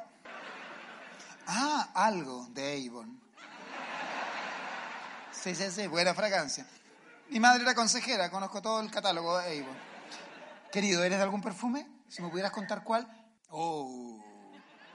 Ah, 1.47 1.91
algo 1.95 2.47
de 2.51 2.87
Avon. 2.89 3.21
Sí, 5.33 5.55
sí, 5.55 5.71
sí, 5.71 5.87
buena 5.87 6.15
fragancia. 6.15 6.67
Mi 7.29 7.41
madre 7.41 7.63
era 7.63 7.75
consejera, 7.75 8.31
conozco 8.31 8.63
todo 8.63 8.81
el 8.81 8.91
catálogo 8.91 9.39
de 9.39 9.61
Avon. 9.61 9.77
Querido, 10.71 11.03
¿eres 11.03 11.19
de 11.19 11.25
algún 11.25 11.43
perfume? 11.43 11.87
Si 12.09 12.23
me 12.23 12.29
pudieras 12.29 12.53
contar 12.53 12.85
cuál. 12.85 13.09
Oh, 13.49 14.23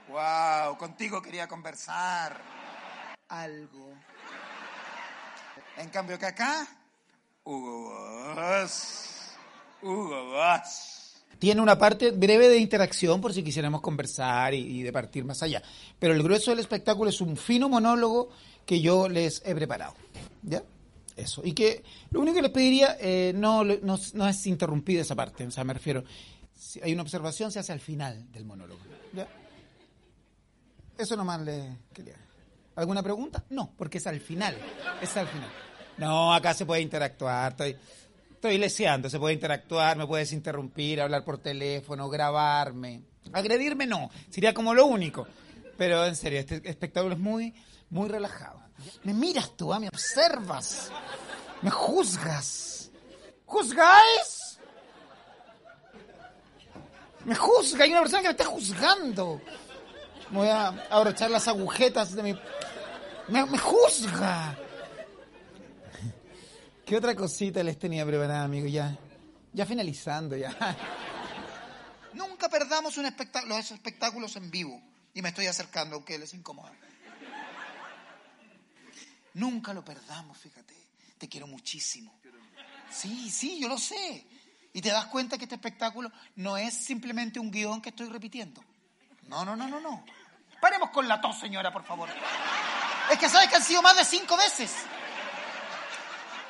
wow, 0.08 0.76
contigo 0.78 1.20
quería 1.20 1.46
conversar. 1.48 2.40
Algo. 3.28 3.94
En 5.76 5.88
cambio 5.90 6.18
que 6.18 6.26
acá, 6.26 6.66
Hugo 7.44 8.34
Boss. 8.34 9.32
Hugo 9.82 10.32
Boss. 10.32 11.01
Tiene 11.38 11.60
una 11.60 11.76
parte 11.76 12.12
breve 12.12 12.48
de 12.48 12.58
interacción 12.58 13.20
por 13.20 13.32
si 13.34 13.42
quisiéramos 13.42 13.80
conversar 13.80 14.54
y, 14.54 14.58
y 14.58 14.82
de 14.82 14.92
partir 14.92 15.24
más 15.24 15.42
allá. 15.42 15.62
Pero 15.98 16.14
el 16.14 16.22
grueso 16.22 16.50
del 16.50 16.60
espectáculo 16.60 17.10
es 17.10 17.20
un 17.20 17.36
fino 17.36 17.68
monólogo 17.68 18.30
que 18.64 18.80
yo 18.80 19.08
les 19.08 19.42
he 19.44 19.54
preparado. 19.54 19.94
¿Ya? 20.42 20.62
Eso. 21.16 21.42
Y 21.44 21.52
que 21.52 21.82
lo 22.10 22.20
único 22.20 22.36
que 22.36 22.42
les 22.42 22.50
pediría 22.50 22.96
eh, 23.00 23.32
no, 23.34 23.64
no, 23.64 23.98
no 24.14 24.28
es 24.28 24.46
interrumpir 24.46 25.00
esa 25.00 25.14
parte. 25.14 25.46
O 25.46 25.50
sea, 25.50 25.64
me 25.64 25.74
refiero, 25.74 26.04
si 26.56 26.80
hay 26.80 26.92
una 26.92 27.02
observación, 27.02 27.52
se 27.52 27.58
hace 27.58 27.72
al 27.72 27.80
final 27.80 28.30
del 28.32 28.44
monólogo. 28.44 28.80
¿Ya? 29.12 29.28
Eso 30.96 31.16
nomás 31.16 31.40
le 31.42 31.76
quería. 31.92 32.16
¿Alguna 32.76 33.02
pregunta? 33.02 33.44
No, 33.50 33.72
porque 33.76 33.98
es 33.98 34.06
al 34.06 34.20
final. 34.20 34.56
Es 35.00 35.16
al 35.16 35.28
final. 35.28 35.50
No, 35.98 36.32
acá 36.32 36.54
se 36.54 36.64
puede 36.64 36.80
interactuar. 36.80 37.52
Estoy, 37.52 37.76
estoy 38.42 38.58
leseando, 38.58 39.08
se 39.08 39.20
puede 39.20 39.34
interactuar, 39.34 39.96
me 39.96 40.04
puedes 40.04 40.32
interrumpir, 40.32 41.00
hablar 41.00 41.22
por 41.22 41.38
teléfono, 41.38 42.08
grabarme. 42.08 43.04
Agredirme 43.32 43.86
no, 43.86 44.10
sería 44.30 44.52
como 44.52 44.74
lo 44.74 44.86
único. 44.86 45.28
Pero 45.78 46.04
en 46.04 46.16
serio, 46.16 46.40
este 46.40 46.60
espectáculo 46.68 47.14
es 47.14 47.20
muy, 47.20 47.54
muy 47.90 48.08
relajado. 48.08 48.60
Me 49.04 49.14
miras 49.14 49.56
tú, 49.56 49.72
¿ah? 49.72 49.78
me 49.78 49.86
observas, 49.86 50.90
me 51.62 51.70
juzgas. 51.70 52.90
¿Juzgáis? 53.44 54.58
Me 57.24 57.36
juzga, 57.36 57.84
hay 57.84 57.92
una 57.92 58.00
persona 58.00 58.22
que 58.22 58.28
me 58.28 58.32
está 58.32 58.44
juzgando. 58.46 59.40
Me 60.32 60.38
voy 60.38 60.48
a 60.48 60.66
abrochar 60.90 61.30
las 61.30 61.46
agujetas 61.46 62.12
de 62.16 62.24
mi... 62.24 62.34
Me, 63.28 63.46
me 63.46 63.58
juzga. 63.58 64.58
¿Qué 66.84 66.96
otra 66.96 67.14
cosita 67.14 67.62
les 67.62 67.78
tenía 67.78 68.04
preparada, 68.04 68.44
amigo? 68.44 68.66
Ya, 68.66 68.96
ya 69.52 69.64
finalizando, 69.66 70.36
ya. 70.36 70.50
Nunca 72.14 72.48
perdamos 72.48 72.96
un 72.98 73.06
espectáculo, 73.06 73.56
los 73.56 73.70
espectáculos 73.70 74.36
en 74.36 74.50
vivo. 74.50 74.82
Y 75.14 75.22
me 75.22 75.28
estoy 75.28 75.46
acercando, 75.46 75.96
aunque 75.96 76.18
les 76.18 76.34
incomoda. 76.34 76.72
Nunca 79.34 79.72
lo 79.72 79.84
perdamos, 79.84 80.38
fíjate. 80.38 80.74
Te 81.18 81.28
quiero 81.28 81.46
muchísimo. 81.46 82.12
Sí, 82.90 83.30
sí, 83.30 83.60
yo 83.60 83.68
lo 83.68 83.78
sé. 83.78 84.26
Y 84.72 84.80
te 84.80 84.90
das 84.90 85.06
cuenta 85.06 85.38
que 85.38 85.44
este 85.44 85.54
espectáculo 85.54 86.10
no 86.36 86.56
es 86.56 86.74
simplemente 86.74 87.38
un 87.38 87.50
guion 87.50 87.80
que 87.80 87.90
estoy 87.90 88.08
repitiendo. 88.08 88.62
No, 89.28 89.44
no, 89.44 89.54
no, 89.54 89.68
no, 89.68 89.80
no. 89.80 90.04
Paremos 90.60 90.90
con 90.90 91.06
la 91.06 91.20
tos, 91.20 91.38
señora, 91.38 91.72
por 91.72 91.84
favor. 91.84 92.08
Es 93.10 93.18
que 93.18 93.28
sabes 93.28 93.48
que 93.48 93.56
han 93.56 93.62
sido 93.62 93.82
más 93.82 93.96
de 93.96 94.04
cinco 94.04 94.36
veces. 94.36 94.72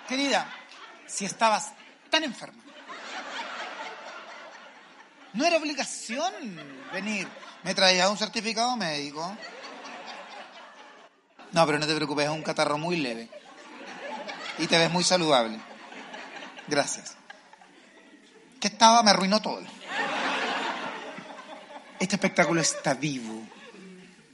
Querida, 0.09 0.47
si 1.07 1.25
estabas 1.25 1.73
tan 2.11 2.25
enferma, 2.25 2.63
no 5.35 5.47
era 5.47 5.57
obligación 5.57 6.33
venir. 6.93 7.29
Me 7.63 7.75
traía 7.75 8.09
un 8.09 8.19
certificado 8.19 8.77
médico. 8.77 9.37
No, 11.53 11.67
pero 11.67 11.79
no 11.79 11.87
te 11.87 11.95
preocupes, 11.95 12.25
es 12.27 12.31
un 12.31 12.43
catarro 12.43 12.77
muy 12.77 12.97
leve. 12.97 13.29
Y 14.59 14.67
te 14.67 14.79
ves 14.79 14.91
muy 14.91 15.05
saludable. 15.05 15.59
Gracias. 16.67 17.17
Que 18.61 18.69
estaba, 18.69 19.03
me 19.03 19.11
arruinó 19.11 19.41
todo. 19.41 19.63
Este 21.99 22.17
espectáculo 22.17 22.61
está 22.61 22.95
vivo. 22.95 23.47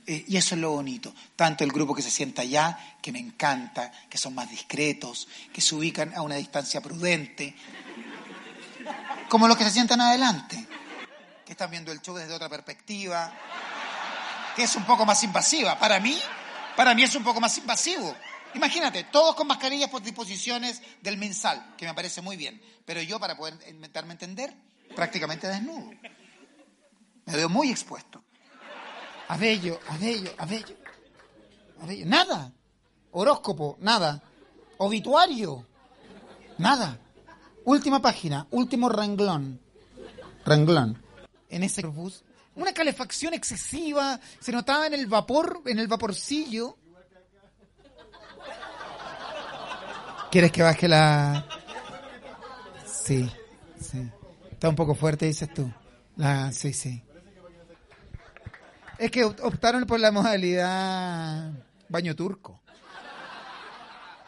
Eh, 0.08 0.24
y 0.26 0.38
eso 0.38 0.54
es 0.54 0.60
lo 0.62 0.70
bonito. 0.70 1.14
Tanto 1.36 1.64
el 1.64 1.70
grupo 1.70 1.94
que 1.94 2.00
se 2.00 2.10
sienta 2.10 2.40
allá, 2.40 2.96
que 3.02 3.12
me 3.12 3.18
encanta, 3.18 3.92
que 4.08 4.16
son 4.16 4.34
más 4.34 4.50
discretos, 4.50 5.28
que 5.52 5.60
se 5.60 5.74
ubican 5.74 6.14
a 6.14 6.22
una 6.22 6.36
distancia 6.36 6.80
prudente, 6.80 7.54
como 9.28 9.46
los 9.46 9.54
que 9.58 9.64
se 9.64 9.70
sientan 9.70 10.00
adelante, 10.00 10.66
que 11.44 11.52
están 11.52 11.70
viendo 11.70 11.92
el 11.92 12.00
show 12.00 12.16
desde 12.16 12.32
otra 12.32 12.48
perspectiva, 12.48 13.30
que 14.56 14.62
es 14.62 14.74
un 14.76 14.84
poco 14.84 15.04
más 15.04 15.22
invasiva. 15.22 15.78
Para 15.78 16.00
mí, 16.00 16.18
Para 16.74 16.94
mí 16.94 17.02
es 17.02 17.14
un 17.16 17.24
poco 17.24 17.40
más 17.40 17.58
invasivo. 17.58 18.14
Imagínate, 18.54 19.04
todos 19.04 19.34
con 19.34 19.46
mascarillas 19.46 19.90
por 19.90 20.00
disposiciones 20.00 20.80
del 21.02 21.18
mensal, 21.18 21.74
que 21.76 21.84
me 21.84 21.92
parece 21.92 22.22
muy 22.22 22.36
bien. 22.36 22.62
Pero 22.86 23.02
yo, 23.02 23.20
para 23.20 23.36
poder 23.36 23.54
a 23.54 24.12
entender, 24.12 24.54
prácticamente 24.94 25.48
desnudo. 25.48 25.90
Me 27.26 27.36
veo 27.36 27.48
muy 27.48 27.70
expuesto. 27.70 28.22
Abello, 29.28 29.78
abello, 29.88 30.30
abello. 30.38 30.76
abello. 31.80 32.06
Nada. 32.06 32.52
Horóscopo, 33.12 33.76
nada. 33.80 34.22
Obituario, 34.78 35.66
nada. 36.58 36.98
Última 37.64 38.00
página, 38.00 38.46
último 38.50 38.88
renglón. 38.88 39.60
Renglón. 40.44 41.02
En 41.50 41.62
ese 41.62 41.86
bus, 41.86 42.24
una 42.54 42.72
calefacción 42.72 43.34
excesiva, 43.34 44.18
se 44.40 44.52
notaba 44.52 44.86
en 44.86 44.94
el 44.94 45.06
vapor, 45.06 45.62
en 45.66 45.78
el 45.78 45.88
vaporcillo. 45.88 46.76
¿Quieres 50.30 50.52
que 50.52 50.62
baje 50.62 50.88
la...? 50.88 51.46
Sí, 52.86 53.28
sí. 53.80 54.10
Está 54.50 54.68
un 54.68 54.76
poco 54.76 54.94
fuerte, 54.94 55.26
dices 55.26 55.52
tú. 55.52 55.70
La... 56.16 56.52
Sí, 56.52 56.72
sí. 56.72 57.02
Es 58.98 59.10
que 59.10 59.24
optaron 59.24 59.84
por 59.84 60.00
la 60.00 60.10
modalidad 60.10 61.52
baño 61.88 62.16
turco. 62.16 62.60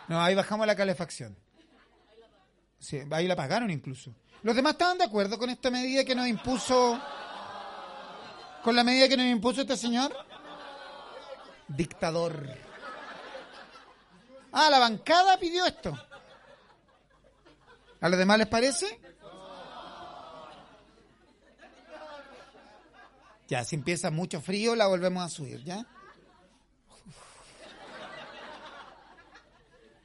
No, 0.09 0.21
ahí 0.21 0.35
bajamos 0.35 0.67
la 0.67 0.77
calefacción. 0.77 1.37
Ahí 3.11 3.27
la 3.27 3.37
pagaron 3.37 3.71
incluso. 3.71 4.15
Los 4.43 4.57
demás 4.57 4.73
estaban 4.73 4.99
de 4.99 5.05
acuerdo 5.05 5.39
con 5.39 5.51
esta 5.51 5.71
medida 5.71 6.05
que 6.05 6.15
nos 6.15 6.27
impuso. 6.27 7.01
Con 8.63 8.77
la 8.77 8.85
medida 8.85 9.09
que 9.09 9.17
nos 9.17 9.27
impuso 9.27 9.61
este 9.63 9.77
señor. 9.77 10.15
Dictador. 11.69 12.49
Ah, 14.53 14.69
la 14.71 14.79
bancada 14.79 15.39
pidió 15.39 15.67
esto. 15.67 15.97
¿A 18.01 18.09
los 18.09 18.19
demás 18.19 18.39
les 18.39 18.49
parece? 18.49 19.01
Ya, 23.51 23.65
si 23.65 23.75
empieza 23.75 24.13
mucho 24.13 24.41
frío, 24.41 24.77
la 24.77 24.87
volvemos 24.87 25.25
a 25.25 25.29
subir, 25.29 25.65
¿ya? 25.65 25.85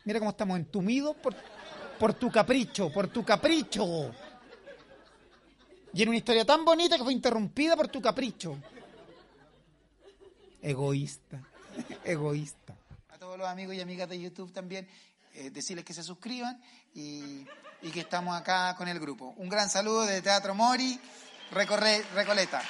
Mira 0.03 0.17
cómo 0.17 0.31
estamos 0.31 0.57
entumidos 0.57 1.15
por, 1.17 1.35
por 1.99 2.15
tu 2.15 2.31
capricho, 2.31 2.91
por 2.91 3.07
tu 3.07 3.23
capricho. 3.23 4.11
Y 5.93 6.01
en 6.01 6.09
una 6.09 6.17
historia 6.17 6.43
tan 6.43 6.65
bonita 6.65 6.97
que 6.97 7.03
fue 7.03 7.13
interrumpida 7.13 7.75
por 7.75 7.87
tu 7.87 8.01
capricho. 8.01 8.57
Egoísta, 10.59 11.39
egoísta. 12.03 12.75
A 13.09 13.19
todos 13.19 13.37
los 13.37 13.47
amigos 13.47 13.75
y 13.75 13.81
amigas 13.81 14.09
de 14.09 14.19
YouTube 14.19 14.51
también, 14.51 14.87
eh, 15.35 15.51
decirles 15.51 15.85
que 15.85 15.93
se 15.93 16.01
suscriban 16.01 16.59
y, 16.95 17.45
y, 17.83 17.91
que 17.93 17.99
estamos 17.99 18.35
acá 18.35 18.75
con 18.75 18.87
el 18.87 18.99
grupo. 18.99 19.35
Un 19.37 19.49
gran 19.49 19.69
saludo 19.69 20.01
de 20.01 20.23
Teatro 20.23 20.55
Mori, 20.55 20.99
Recorre, 21.51 22.01
Recoleta. 22.15 22.63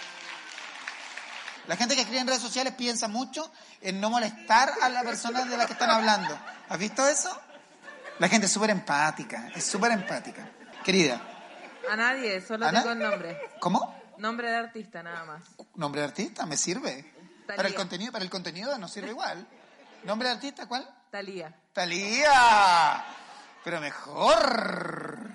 La 1.67 1.75
gente 1.75 1.95
que 1.95 2.01
escribe 2.01 2.21
en 2.21 2.27
redes 2.27 2.41
sociales 2.41 2.73
piensa 2.73 3.07
mucho 3.07 3.51
en 3.81 3.99
no 3.99 4.09
molestar 4.09 4.71
a 4.81 4.89
la 4.89 5.03
persona 5.03 5.45
de 5.45 5.57
la 5.57 5.65
que 5.65 5.73
están 5.73 5.89
hablando. 5.89 6.37
¿Has 6.69 6.77
visto 6.77 7.07
eso? 7.07 7.35
La 8.19 8.29
gente 8.29 8.45
es 8.45 8.51
súper 8.51 8.69
empática, 8.69 9.49
es 9.55 9.65
súper 9.65 9.91
empática. 9.91 10.47
Querida. 10.83 11.19
A 11.89 11.95
nadie, 11.95 12.41
solo 12.41 12.69
tengo 12.71 12.91
el 12.91 12.99
nombre. 12.99 13.39
¿Cómo? 13.59 13.95
Nombre 14.17 14.49
de 14.49 14.55
artista, 14.55 15.03
nada 15.03 15.25
más. 15.25 15.43
¿Nombre 15.75 16.01
de 16.01 16.07
artista? 16.07 16.45
¿Me 16.45 16.55
sirve? 16.55 17.13
Para 17.47 17.67
el 17.67 17.75
contenido, 17.75 18.11
para 18.11 18.23
el 18.23 18.29
contenido 18.29 18.77
nos 18.77 18.91
sirve 18.91 19.09
igual. 19.09 19.45
¿Nombre 20.03 20.29
de 20.29 20.35
artista 20.35 20.67
cuál? 20.67 20.87
Talía. 21.11 21.53
Talía. 21.73 23.03
Pero 23.63 23.81
mejor. 23.81 25.29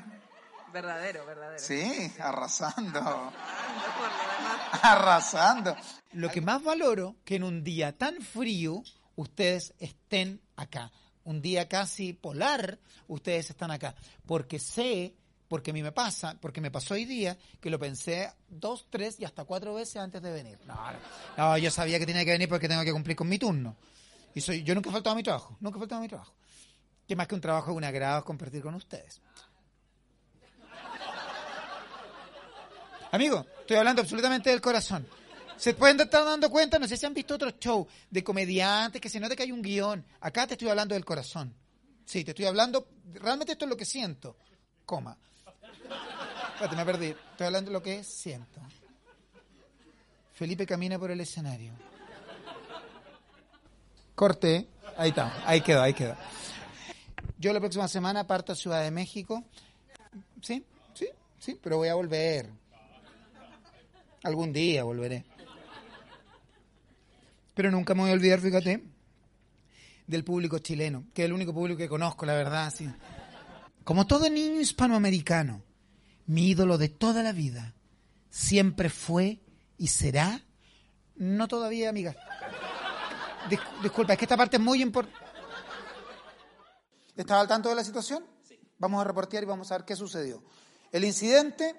Verdadero, 0.72 1.26
verdadero. 1.26 1.58
Sí, 1.62 2.12
arrasando. 2.20 3.00
Arrasando. 3.00 3.32
Lo 6.12 6.30
que 6.30 6.40
más 6.40 6.62
valoro 6.62 7.16
que 7.24 7.36
en 7.36 7.44
un 7.44 7.62
día 7.62 7.96
tan 7.96 8.20
frío 8.20 8.82
ustedes 9.16 9.74
estén 9.78 10.40
acá. 10.56 10.90
Un 11.24 11.42
día 11.42 11.68
casi 11.68 12.12
polar, 12.12 12.78
ustedes 13.06 13.50
están 13.50 13.70
acá. 13.70 13.94
Porque 14.26 14.58
sé, 14.58 15.14
porque 15.48 15.70
a 15.70 15.74
mí 15.74 15.82
me 15.82 15.92
pasa, 15.92 16.36
porque 16.40 16.60
me 16.60 16.70
pasó 16.70 16.94
hoy 16.94 17.04
día, 17.04 17.36
que 17.60 17.70
lo 17.70 17.78
pensé 17.78 18.32
dos, 18.48 18.86
tres 18.90 19.20
y 19.20 19.24
hasta 19.24 19.44
cuatro 19.44 19.74
veces 19.74 19.96
antes 19.96 20.22
de 20.22 20.32
venir. 20.32 20.58
No, 20.66 20.76
no, 21.36 21.58
yo 21.58 21.70
sabía 21.70 21.98
que 21.98 22.06
tenía 22.06 22.24
que 22.24 22.32
venir 22.32 22.48
porque 22.48 22.68
tengo 22.68 22.82
que 22.82 22.92
cumplir 22.92 23.16
con 23.16 23.28
mi 23.28 23.38
turno. 23.38 23.76
Y 24.34 24.40
soy, 24.40 24.62
yo 24.62 24.74
nunca 24.74 24.90
he 24.90 24.92
faltado 24.92 25.14
a 25.14 25.16
mi 25.16 25.22
trabajo, 25.22 25.56
nunca 25.60 25.76
he 25.76 25.80
faltado 25.80 26.00
a 26.00 26.02
mi 26.02 26.08
trabajo. 26.08 26.34
Que 27.06 27.16
más 27.16 27.26
que 27.26 27.34
un 27.34 27.40
trabajo, 27.40 27.72
un 27.72 27.84
agrado 27.84 28.20
es 28.20 28.24
compartir 28.24 28.62
con 28.62 28.74
ustedes. 28.74 29.20
Amigo, 33.12 33.44
estoy 33.60 33.76
hablando 33.76 34.02
absolutamente 34.02 34.50
del 34.50 34.60
corazón. 34.60 35.06
Se 35.56 35.74
pueden 35.74 36.00
estar 36.00 36.24
dando 36.24 36.48
cuenta, 36.50 36.78
no 36.78 36.88
sé 36.88 36.96
si 36.96 37.04
han 37.04 37.12
visto 37.12 37.34
otros 37.34 37.54
shows 37.58 37.86
de 38.08 38.24
comediantes 38.24 39.00
que 39.00 39.08
se 39.08 39.20
nota 39.20 39.36
que 39.36 39.42
hay 39.42 39.52
un 39.52 39.60
guion. 39.60 40.04
Acá 40.20 40.46
te 40.46 40.54
estoy 40.54 40.68
hablando 40.68 40.94
del 40.94 41.04
corazón. 41.04 41.54
Sí, 42.04 42.24
te 42.24 42.30
estoy 42.30 42.46
hablando, 42.46 42.88
realmente 43.12 43.52
esto 43.52 43.66
es 43.66 43.68
lo 43.68 43.76
que 43.76 43.84
siento. 43.84 44.36
Coma. 44.86 45.16
Espérate, 46.54 46.76
me 46.76 46.84
perdí. 46.84 47.08
Estoy 47.08 47.46
hablando 47.46 47.70
de 47.70 47.72
lo 47.74 47.82
que 47.82 48.02
siento. 48.04 48.60
Felipe 50.32 50.64
camina 50.64 50.98
por 50.98 51.10
el 51.10 51.20
escenario. 51.20 51.72
Corte. 54.14 54.68
Ahí 54.96 55.10
está, 55.10 55.42
ahí 55.46 55.60
quedó, 55.60 55.82
ahí 55.82 55.94
quedó. 55.94 56.16
Yo 57.38 57.52
la 57.52 57.60
próxima 57.60 57.88
semana 57.88 58.26
parto 58.26 58.52
a 58.52 58.56
Ciudad 58.56 58.82
de 58.82 58.90
México. 58.90 59.44
Sí, 60.42 60.64
sí, 60.94 61.08
sí, 61.38 61.58
pero 61.62 61.76
voy 61.76 61.88
a 61.88 61.94
volver. 61.94 62.50
Algún 64.22 64.52
día 64.52 64.84
volveré. 64.84 65.24
Pero 67.54 67.70
nunca 67.70 67.94
me 67.94 68.02
voy 68.02 68.10
a 68.10 68.14
olvidar, 68.14 68.40
fíjate, 68.40 68.84
del 70.06 70.24
público 70.24 70.58
chileno, 70.58 71.06
que 71.14 71.22
es 71.22 71.26
el 71.26 71.32
único 71.32 71.54
público 71.54 71.78
que 71.78 71.88
conozco, 71.88 72.26
la 72.26 72.34
verdad. 72.34 72.72
Sí. 72.74 72.88
Como 73.84 74.06
todo 74.06 74.28
niño 74.28 74.60
hispanoamericano, 74.60 75.62
mi 76.26 76.48
ídolo 76.50 76.78
de 76.78 76.88
toda 76.88 77.22
la 77.22 77.32
vida 77.32 77.74
siempre 78.28 78.90
fue 78.90 79.40
y 79.78 79.88
será, 79.88 80.42
no 81.16 81.48
todavía, 81.48 81.88
amiga. 81.88 82.14
disculpa, 83.82 84.12
es 84.12 84.18
que 84.18 84.24
esta 84.26 84.36
parte 84.36 84.56
es 84.56 84.62
muy 84.62 84.82
importante. 84.82 85.18
¿Estás 87.16 87.40
al 87.40 87.48
tanto 87.48 87.68
de 87.68 87.74
la 87.74 87.84
situación? 87.84 88.24
Sí. 88.42 88.58
Vamos 88.78 89.00
a 89.00 89.04
reportear 89.04 89.42
y 89.42 89.46
vamos 89.46 89.70
a 89.70 89.78
ver 89.78 89.84
qué 89.84 89.96
sucedió. 89.96 90.42
El 90.92 91.04
incidente 91.04 91.74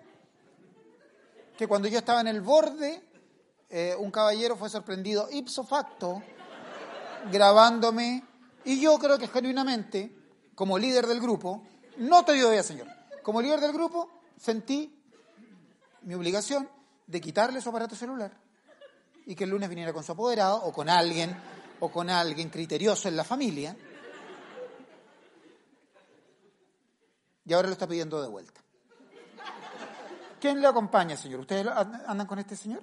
que 1.58 1.68
cuando 1.68 1.88
yo 1.88 2.00
estaba 2.00 2.22
en 2.22 2.28
el 2.28 2.42
borde, 2.42 3.04
eh, 3.70 3.96
un 3.98 4.12
caballero 4.12 4.56
fue 4.56 4.70
sorprendido 4.70 5.28
ipso 5.32 5.64
facto 5.64 6.22
grabándome 7.32 8.24
y 8.66 8.80
yo 8.80 8.98
creo 8.98 9.18
que 9.18 9.28
genuinamente, 9.28 10.16
como 10.56 10.78
líder 10.78 11.08
del 11.08 11.20
grupo, 11.20 11.64
no 11.98 12.26
te 12.26 12.38
ya, 12.38 12.64
señor, 12.64 12.88
como 13.24 13.42
líder 13.42 13.60
del 13.60 13.74
grupo 13.74 14.10
sentí 14.38 14.98
mi 16.02 16.14
obligación 16.14 16.68
de 17.08 17.22
quitarle 17.22 17.62
su 17.62 17.70
aparato 17.70 17.96
celular 17.96 18.32
y 19.26 19.36
que 19.36 19.44
el 19.44 19.52
lunes 19.52 19.70
viniera 19.70 19.94
con 19.94 20.04
su 20.04 20.12
apoderado 20.12 20.64
o 20.64 20.74
con 20.74 20.90
alguien 20.90 21.36
o 21.80 21.92
con 21.92 22.10
alguien 22.10 22.50
criterioso 22.50 23.08
en 23.08 23.16
la 23.16 23.24
familia 23.24 23.76
y 27.46 27.54
ahora 27.54 27.68
lo 27.68 27.74
está 27.74 27.88
pidiendo 27.88 28.22
de 28.22 28.28
vuelta. 28.28 28.61
¿Quién 30.42 30.60
le 30.60 30.66
acompaña, 30.66 31.16
señor? 31.16 31.42
¿Ustedes 31.42 31.68
andan 31.68 32.26
con 32.26 32.40
este 32.40 32.56
señor? 32.56 32.82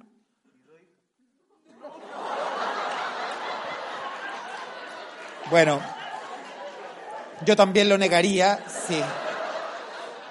Bueno, 5.50 5.80
yo 7.44 7.56
también 7.56 7.88
lo 7.88 7.98
negaría, 7.98 8.64
sí. 8.68 9.02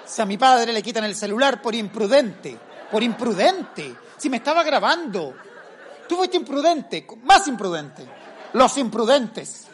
Si 0.06 0.22
a 0.22 0.24
mi 0.24 0.38
padre 0.38 0.72
le 0.72 0.82
quitan 0.82 1.04
el 1.04 1.14
celular 1.14 1.60
por 1.60 1.74
imprudente, 1.74 2.58
por 2.90 3.02
imprudente, 3.02 3.94
si 4.16 4.30
me 4.30 4.38
estaba 4.38 4.62
grabando. 4.62 5.34
Tú 6.08 6.16
fuiste 6.16 6.38
imprudente, 6.38 7.06
más 7.24 7.46
imprudente. 7.46 8.08
Los 8.54 8.78
imprudentes. 8.78 9.66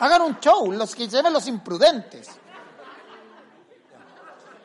Hagan 0.00 0.22
un 0.22 0.40
show, 0.40 0.72
los 0.72 0.94
que 0.94 1.06
lleven 1.06 1.34
los 1.34 1.46
imprudentes. 1.48 2.30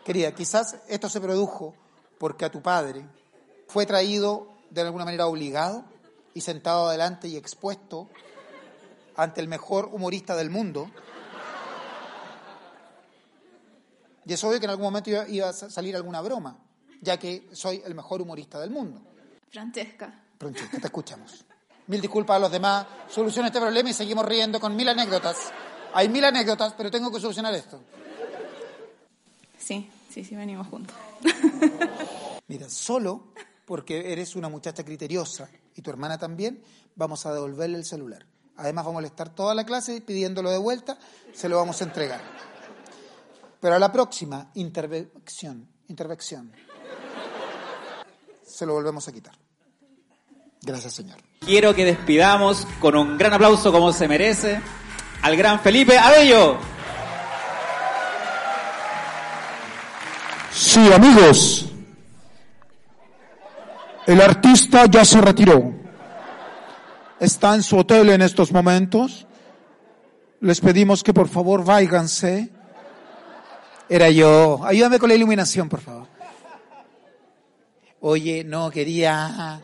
Querida, 0.04 0.34
quizás 0.34 0.78
esto 0.88 1.10
se 1.10 1.22
produjo 1.22 1.74
porque 2.18 2.46
a 2.46 2.52
tu 2.52 2.62
padre 2.62 3.06
fue 3.68 3.86
traído 3.86 4.48
de 4.70 4.82
alguna 4.82 5.06
manera 5.06 5.28
obligado 5.28 5.86
y 6.34 6.42
sentado 6.42 6.88
adelante 6.88 7.28
y 7.28 7.38
expuesto 7.38 8.10
ante 9.16 9.40
el 9.42 9.48
mejor 9.48 9.90
humorista 9.92 10.36
del 10.36 10.50
mundo. 10.50 10.90
Y 14.26 14.34
es 14.34 14.44
obvio 14.44 14.60
que 14.60 14.66
en 14.66 14.72
algún 14.72 14.86
momento 14.86 15.10
iba, 15.10 15.50
a 15.50 15.54
salir 15.54 15.96
alguna 15.96 16.22
broma, 16.22 16.58
ya 17.02 17.18
que 17.18 17.50
soy 17.52 17.82
el 17.86 17.94
mejor 17.94 18.22
humorista 18.22 18.60
del 18.60 18.70
mundo. 18.70 19.02
Francesca. 19.50 20.22
Francesca, 20.40 20.80
te 20.80 20.88
escuchamos. 20.88 21.46
Mil 21.88 22.02
disculpas 22.02 22.38
a 22.38 22.40
los 22.40 22.52
demás. 22.52 22.86
Soluciona 23.10 23.50
este 23.50 23.60
problema 23.60 23.90
y 23.90 23.94
seguimos 23.94 24.26
riendo 24.26 24.60
con 24.60 24.76
mil 24.76 24.88
anécdotas. 24.88 25.52
Hay 25.94 26.10
mil 26.10 26.24
anécdotas, 26.24 26.74
pero 26.74 26.90
tengo 26.90 27.12
que 27.12 27.20
solucionar 27.20 27.54
esto. 27.54 27.82
Sí, 29.64 29.90
sí, 30.10 30.26
sí, 30.26 30.36
venimos 30.36 30.68
juntos. 30.68 30.96
Mira, 32.48 32.70
solo 32.70 33.28
porque 33.66 34.12
eres 34.12 34.36
una 34.36 34.50
muchacha 34.50 34.84
criteriosa 34.84 35.50
y 35.76 35.82
tu 35.82 35.90
hermana 35.90 36.18
también, 36.18 36.62
vamos 36.96 37.26
a 37.26 37.34
devolverle 37.34 37.78
el 37.78 37.86
celular. 37.86 38.26
Además, 38.58 38.86
vamos 38.86 39.00
a 39.00 39.02
molestar 39.02 39.34
toda 39.34 39.56
la 39.56 39.66
clase 39.66 40.02
pidiéndolo 40.02 40.52
de 40.52 40.58
vuelta, 40.58 40.98
se 41.34 41.48
lo 41.50 41.58
vamos 41.58 41.82
a 41.82 41.86
entregar. 41.86 42.22
Pero 43.60 43.76
a 43.76 43.80
la 43.80 43.92
próxima 43.92 44.52
intervención, 44.56 45.68
intervención, 45.88 46.52
se 48.46 48.66
lo 48.66 48.74
volvemos 48.74 49.08
a 49.08 49.12
quitar. 49.14 49.34
Gracias, 50.62 50.94
señor. 50.94 51.18
Quiero 51.40 51.74
que 51.74 51.86
despidamos 51.86 52.68
con 52.80 52.96
un 52.96 53.18
gran 53.18 53.34
aplauso 53.34 53.72
como 53.72 53.92
se 53.94 54.08
merece 54.08 54.62
al 55.22 55.36
gran 55.36 55.60
Felipe 55.62 55.98
Abello. 55.98 56.73
Sí, 60.54 60.94
amigos. 60.94 61.66
El 64.06 64.22
artista 64.22 64.86
ya 64.86 65.04
se 65.04 65.20
retiró. 65.20 65.74
Está 67.20 67.56
en 67.56 67.64
su 67.64 67.78
hotel 67.78 68.10
en 68.10 68.22
estos 68.22 68.52
momentos. 68.52 69.26
Les 70.42 70.62
pedimos 70.62 71.04
que 71.04 71.14
por 71.14 71.28
favor 71.28 71.66
váiganse. 71.66 72.50
Era 73.90 74.10
yo. 74.12 74.62
Ayúdame 74.64 75.00
con 75.00 75.10
la 75.10 75.16
iluminación, 75.16 75.70
por 75.70 75.82
favor. 75.82 76.08
Oye, 78.02 78.44
no 78.44 78.70
quería 78.70 79.60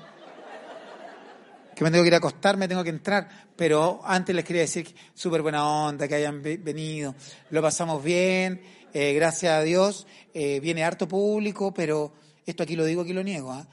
que 1.79 1.85
me 1.85 1.91
tengo 1.91 2.03
que 2.03 2.09
ir 2.09 2.13
a 2.13 2.17
acostar, 2.17 2.57
me 2.57 2.67
tengo 2.67 2.83
que 2.83 2.89
entrar, 2.89 3.29
pero 3.55 4.01
antes 4.03 4.35
les 4.35 4.43
quería 4.43 4.63
decir 4.63 4.93
súper 5.13 5.41
buena 5.41 5.65
onda, 5.65 6.09
que 6.09 6.15
hayan 6.15 6.43
venido, 6.43 7.15
lo 7.51 7.61
pasamos 7.61 8.03
bien, 8.03 8.61
eh, 8.93 9.13
gracias 9.13 9.53
a 9.53 9.61
Dios, 9.61 10.07
eh, 10.33 10.59
viene 10.59 10.83
harto 10.83 11.07
público, 11.07 11.73
pero 11.73 12.13
esto 12.45 12.63
aquí 12.63 12.75
lo 12.75 12.85
digo, 12.85 13.01
aquí 13.03 13.13
lo 13.13 13.23
niego, 13.23 13.51
¿ah? 13.51 13.67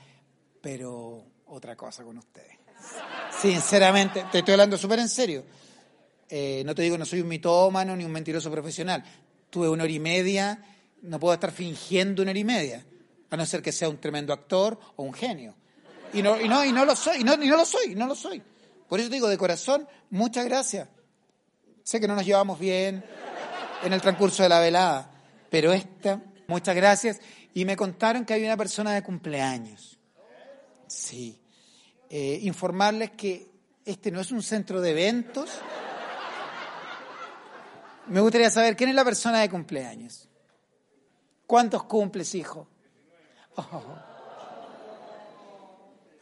pero 0.61 1.25
otra 1.47 1.77
cosa 1.77 2.05
con 2.05 2.19
ustedes. 2.19 2.57
Sinceramente, 3.41 4.27
te 4.31 4.39
estoy 4.39 4.53
hablando 4.53 4.77
súper 4.77 4.99
en 4.99 5.09
serio. 5.09 5.45
Eh, 6.29 6.63
no 6.67 6.75
te 6.75 6.83
digo, 6.83 6.99
no 6.99 7.05
soy 7.05 7.21
un 7.21 7.29
mitómano 7.29 7.97
ni 7.97 8.05
un 8.05 8.13
mentiroso 8.13 8.51
profesional. 8.51 9.03
Tuve 9.51 9.69
una 9.69 9.85
hora 9.85 9.93
y 9.93 10.01
media, 10.01 10.63
no 11.03 11.21
puedo 11.21 11.35
estar 11.35 11.53
fingiendo 11.53 12.23
una 12.23 12.33
hora 12.33 12.41
y 12.41 12.45
media, 12.45 12.87
a 13.31 13.37
no 13.37 13.47
ser 13.47 13.63
que 13.63 13.73
sea 13.73 13.89
un 13.89 13.99
tremendo 13.99 14.33
actor 14.33 14.79
o 14.97 15.03
un 15.03 15.13
genio. 15.13 15.55
Y 16.13 16.23
no, 16.23 16.41
y 16.41 16.49
no, 16.49 16.65
y 16.65 16.73
no 16.73 16.85
lo 16.85 16.97
soy, 16.97 17.21
y 17.21 17.25
no, 17.25 17.35
y 17.35 17.49
no 17.49 17.57
lo 17.57 17.65
soy, 17.65 17.95
no 17.95 18.07
lo 18.07 18.15
soy. 18.15 18.43
Por 18.89 19.01
eso 19.01 19.09
digo, 19.09 19.29
de 19.29 19.39
corazón, 19.39 19.89
muchas 20.11 20.45
gracias. 20.45 20.89
Sé 21.83 22.01
que 22.01 22.09
no 22.09 22.15
nos 22.15 22.27
llevamos 22.27 22.59
bien 22.59 23.05
en 23.83 23.93
el 23.93 24.01
transcurso 24.01 24.43
de 24.43 24.49
la 24.49 24.61
velada, 24.61 25.11
pero 25.51 25.73
esta, 25.73 26.23
muchas 26.47 26.75
gracias. 26.75 27.21
Y 27.55 27.65
me 27.65 27.77
contaron 27.77 28.25
que 28.25 28.35
hay 28.35 28.45
una 28.45 28.57
persona 28.57 28.93
de 28.93 29.03
cumpleaños. 29.03 29.99
Sí. 30.87 31.41
Eh, 32.11 32.41
informarles 32.43 33.13
que 33.13 33.49
este 33.85 34.11
no 34.11 34.21
es 34.21 34.31
un 34.31 34.43
centro 34.43 34.81
de 34.81 34.91
eventos. 34.91 35.51
Me 38.09 38.21
gustaría 38.21 38.51
saber 38.51 38.77
quién 38.77 38.91
es 38.91 38.97
la 38.97 39.05
persona 39.05 39.41
de 39.41 39.51
cumpleaños. 39.51 40.29
¿Cuántos 41.47 41.85
cumples, 41.85 42.35
hijo? 42.35 42.69
Oh, 43.57 43.83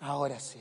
ahora 0.01 0.39
sí. 0.39 0.61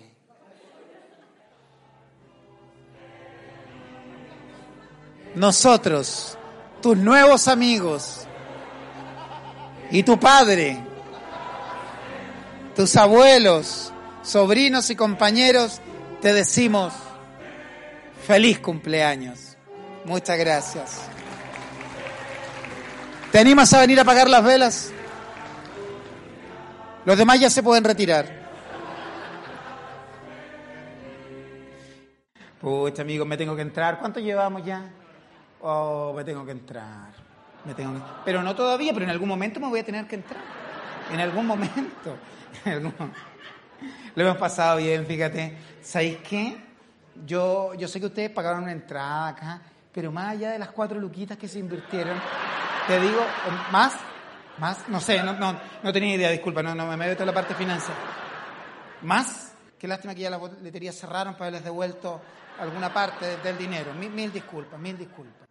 Nosotros, 5.36 6.38
tus 6.84 6.98
nuevos 6.98 7.48
amigos, 7.48 8.28
y 9.90 10.02
tu 10.02 10.20
padre, 10.20 10.84
tus 12.76 12.96
abuelos, 12.96 13.94
sobrinos 14.24 14.90
y 14.90 14.96
compañeros, 14.96 15.80
te 16.20 16.34
decimos 16.34 16.94
feliz 18.26 18.60
cumpleaños. 18.60 19.56
Muchas 20.04 20.38
gracias. 20.38 21.02
¿Te 23.32 23.38
animas 23.38 23.72
a 23.74 23.82
venir 23.82 24.00
a 24.00 24.02
apagar 24.02 24.28
las 24.28 24.44
velas? 24.44 24.92
Los 27.06 27.18
demás 27.18 27.40
ya 27.40 27.52
se 27.52 27.62
pueden 27.62 27.84
retirar. 27.84 28.44
Pucha, 32.60 33.04
amigos, 33.04 33.28
me 33.28 33.38
tengo 33.38 33.56
que 33.56 33.62
entrar. 33.62 34.00
¿Cuánto 34.00 34.20
llevamos 34.20 34.66
ya? 34.66 34.92
Oh, 35.66 36.14
me 36.14 36.26
tengo 36.26 36.46
que 36.46 36.52
entrar. 36.52 37.12
Me 37.64 37.74
tengo 37.74 37.98
Pero 38.26 38.44
no 38.44 38.54
todavía, 38.54 38.92
pero 38.92 39.06
en 39.06 39.12
algún 39.12 39.30
momento 39.30 39.62
me 39.62 39.68
voy 39.68 39.80
a 39.80 39.86
tener 39.86 40.06
que 40.08 40.16
entrar. 40.16 40.42
En 41.12 41.20
algún 41.20 41.46
momento. 41.46 42.18
Lo 44.16 44.24
hemos 44.24 44.38
pasado 44.38 44.78
bien, 44.78 45.06
fíjate. 45.06 45.58
¿Sabéis 45.82 46.18
qué? 46.18 46.58
Yo, 47.26 47.74
yo 47.76 47.88
sé 47.88 48.00
que 48.00 48.06
ustedes 48.06 48.30
pagaron 48.30 48.64
una 48.64 48.72
entrada 48.72 49.28
acá, 49.28 49.62
pero 49.92 50.12
más 50.12 50.32
allá 50.32 50.52
de 50.52 50.60
las 50.60 50.72
cuatro 50.72 51.00
luquitas 51.00 51.38
que 51.38 51.48
se 51.48 51.60
invirtieron, 51.60 52.18
te 52.88 53.00
digo, 53.00 53.20
más, 53.72 53.94
más, 54.58 54.88
no 54.88 55.00
sé, 55.00 55.22
no, 55.22 55.34
no, 55.34 55.60
no 55.84 55.94
tenía 55.94 56.16
idea, 56.16 56.30
disculpa, 56.30 56.64
no, 56.64 56.74
no 56.74 56.88
me 56.88 56.98
meto 56.98 57.24
en 57.24 57.28
la 57.28 57.34
parte 57.34 57.54
financiera. 57.54 58.00
Más, 59.02 59.54
qué 59.78 59.88
lástima 59.88 60.16
que 60.16 60.22
ya 60.22 60.30
las 60.30 60.40
boleterías 60.40 60.96
cerraron 60.96 61.34
para 61.34 61.46
haberles 61.46 61.66
devuelto 61.66 62.22
alguna 62.60 62.94
parte 62.94 63.38
del 63.38 63.58
dinero. 63.58 63.94
Mil 63.94 64.32
disculpas, 64.32 64.80
mil 64.80 64.98
disculpas. 64.98 65.43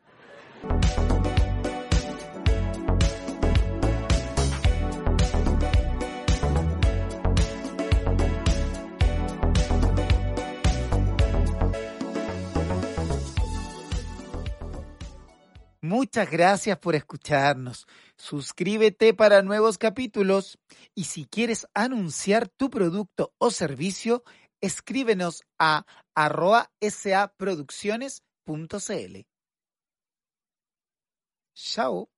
Muchas 15.93 16.31
gracias 16.31 16.79
por 16.79 16.95
escucharnos. 16.95 17.89
Suscríbete 18.17 19.15
para 19.15 19.43
nuevos 19.43 19.79
capítulos 19.79 20.59
y 20.95 21.05
si 21.05 21.27
quieres 21.27 21.67
anunciar 21.75 22.49
tu 22.49 22.71
producto 22.71 23.35
o 23.39 23.51
servicio, 23.51 24.23
escríbenos 24.61 25.43
a 25.59 25.85
arroba 26.15 26.71
saproducciones.cl. 26.81 29.32
Tchau! 31.55 32.12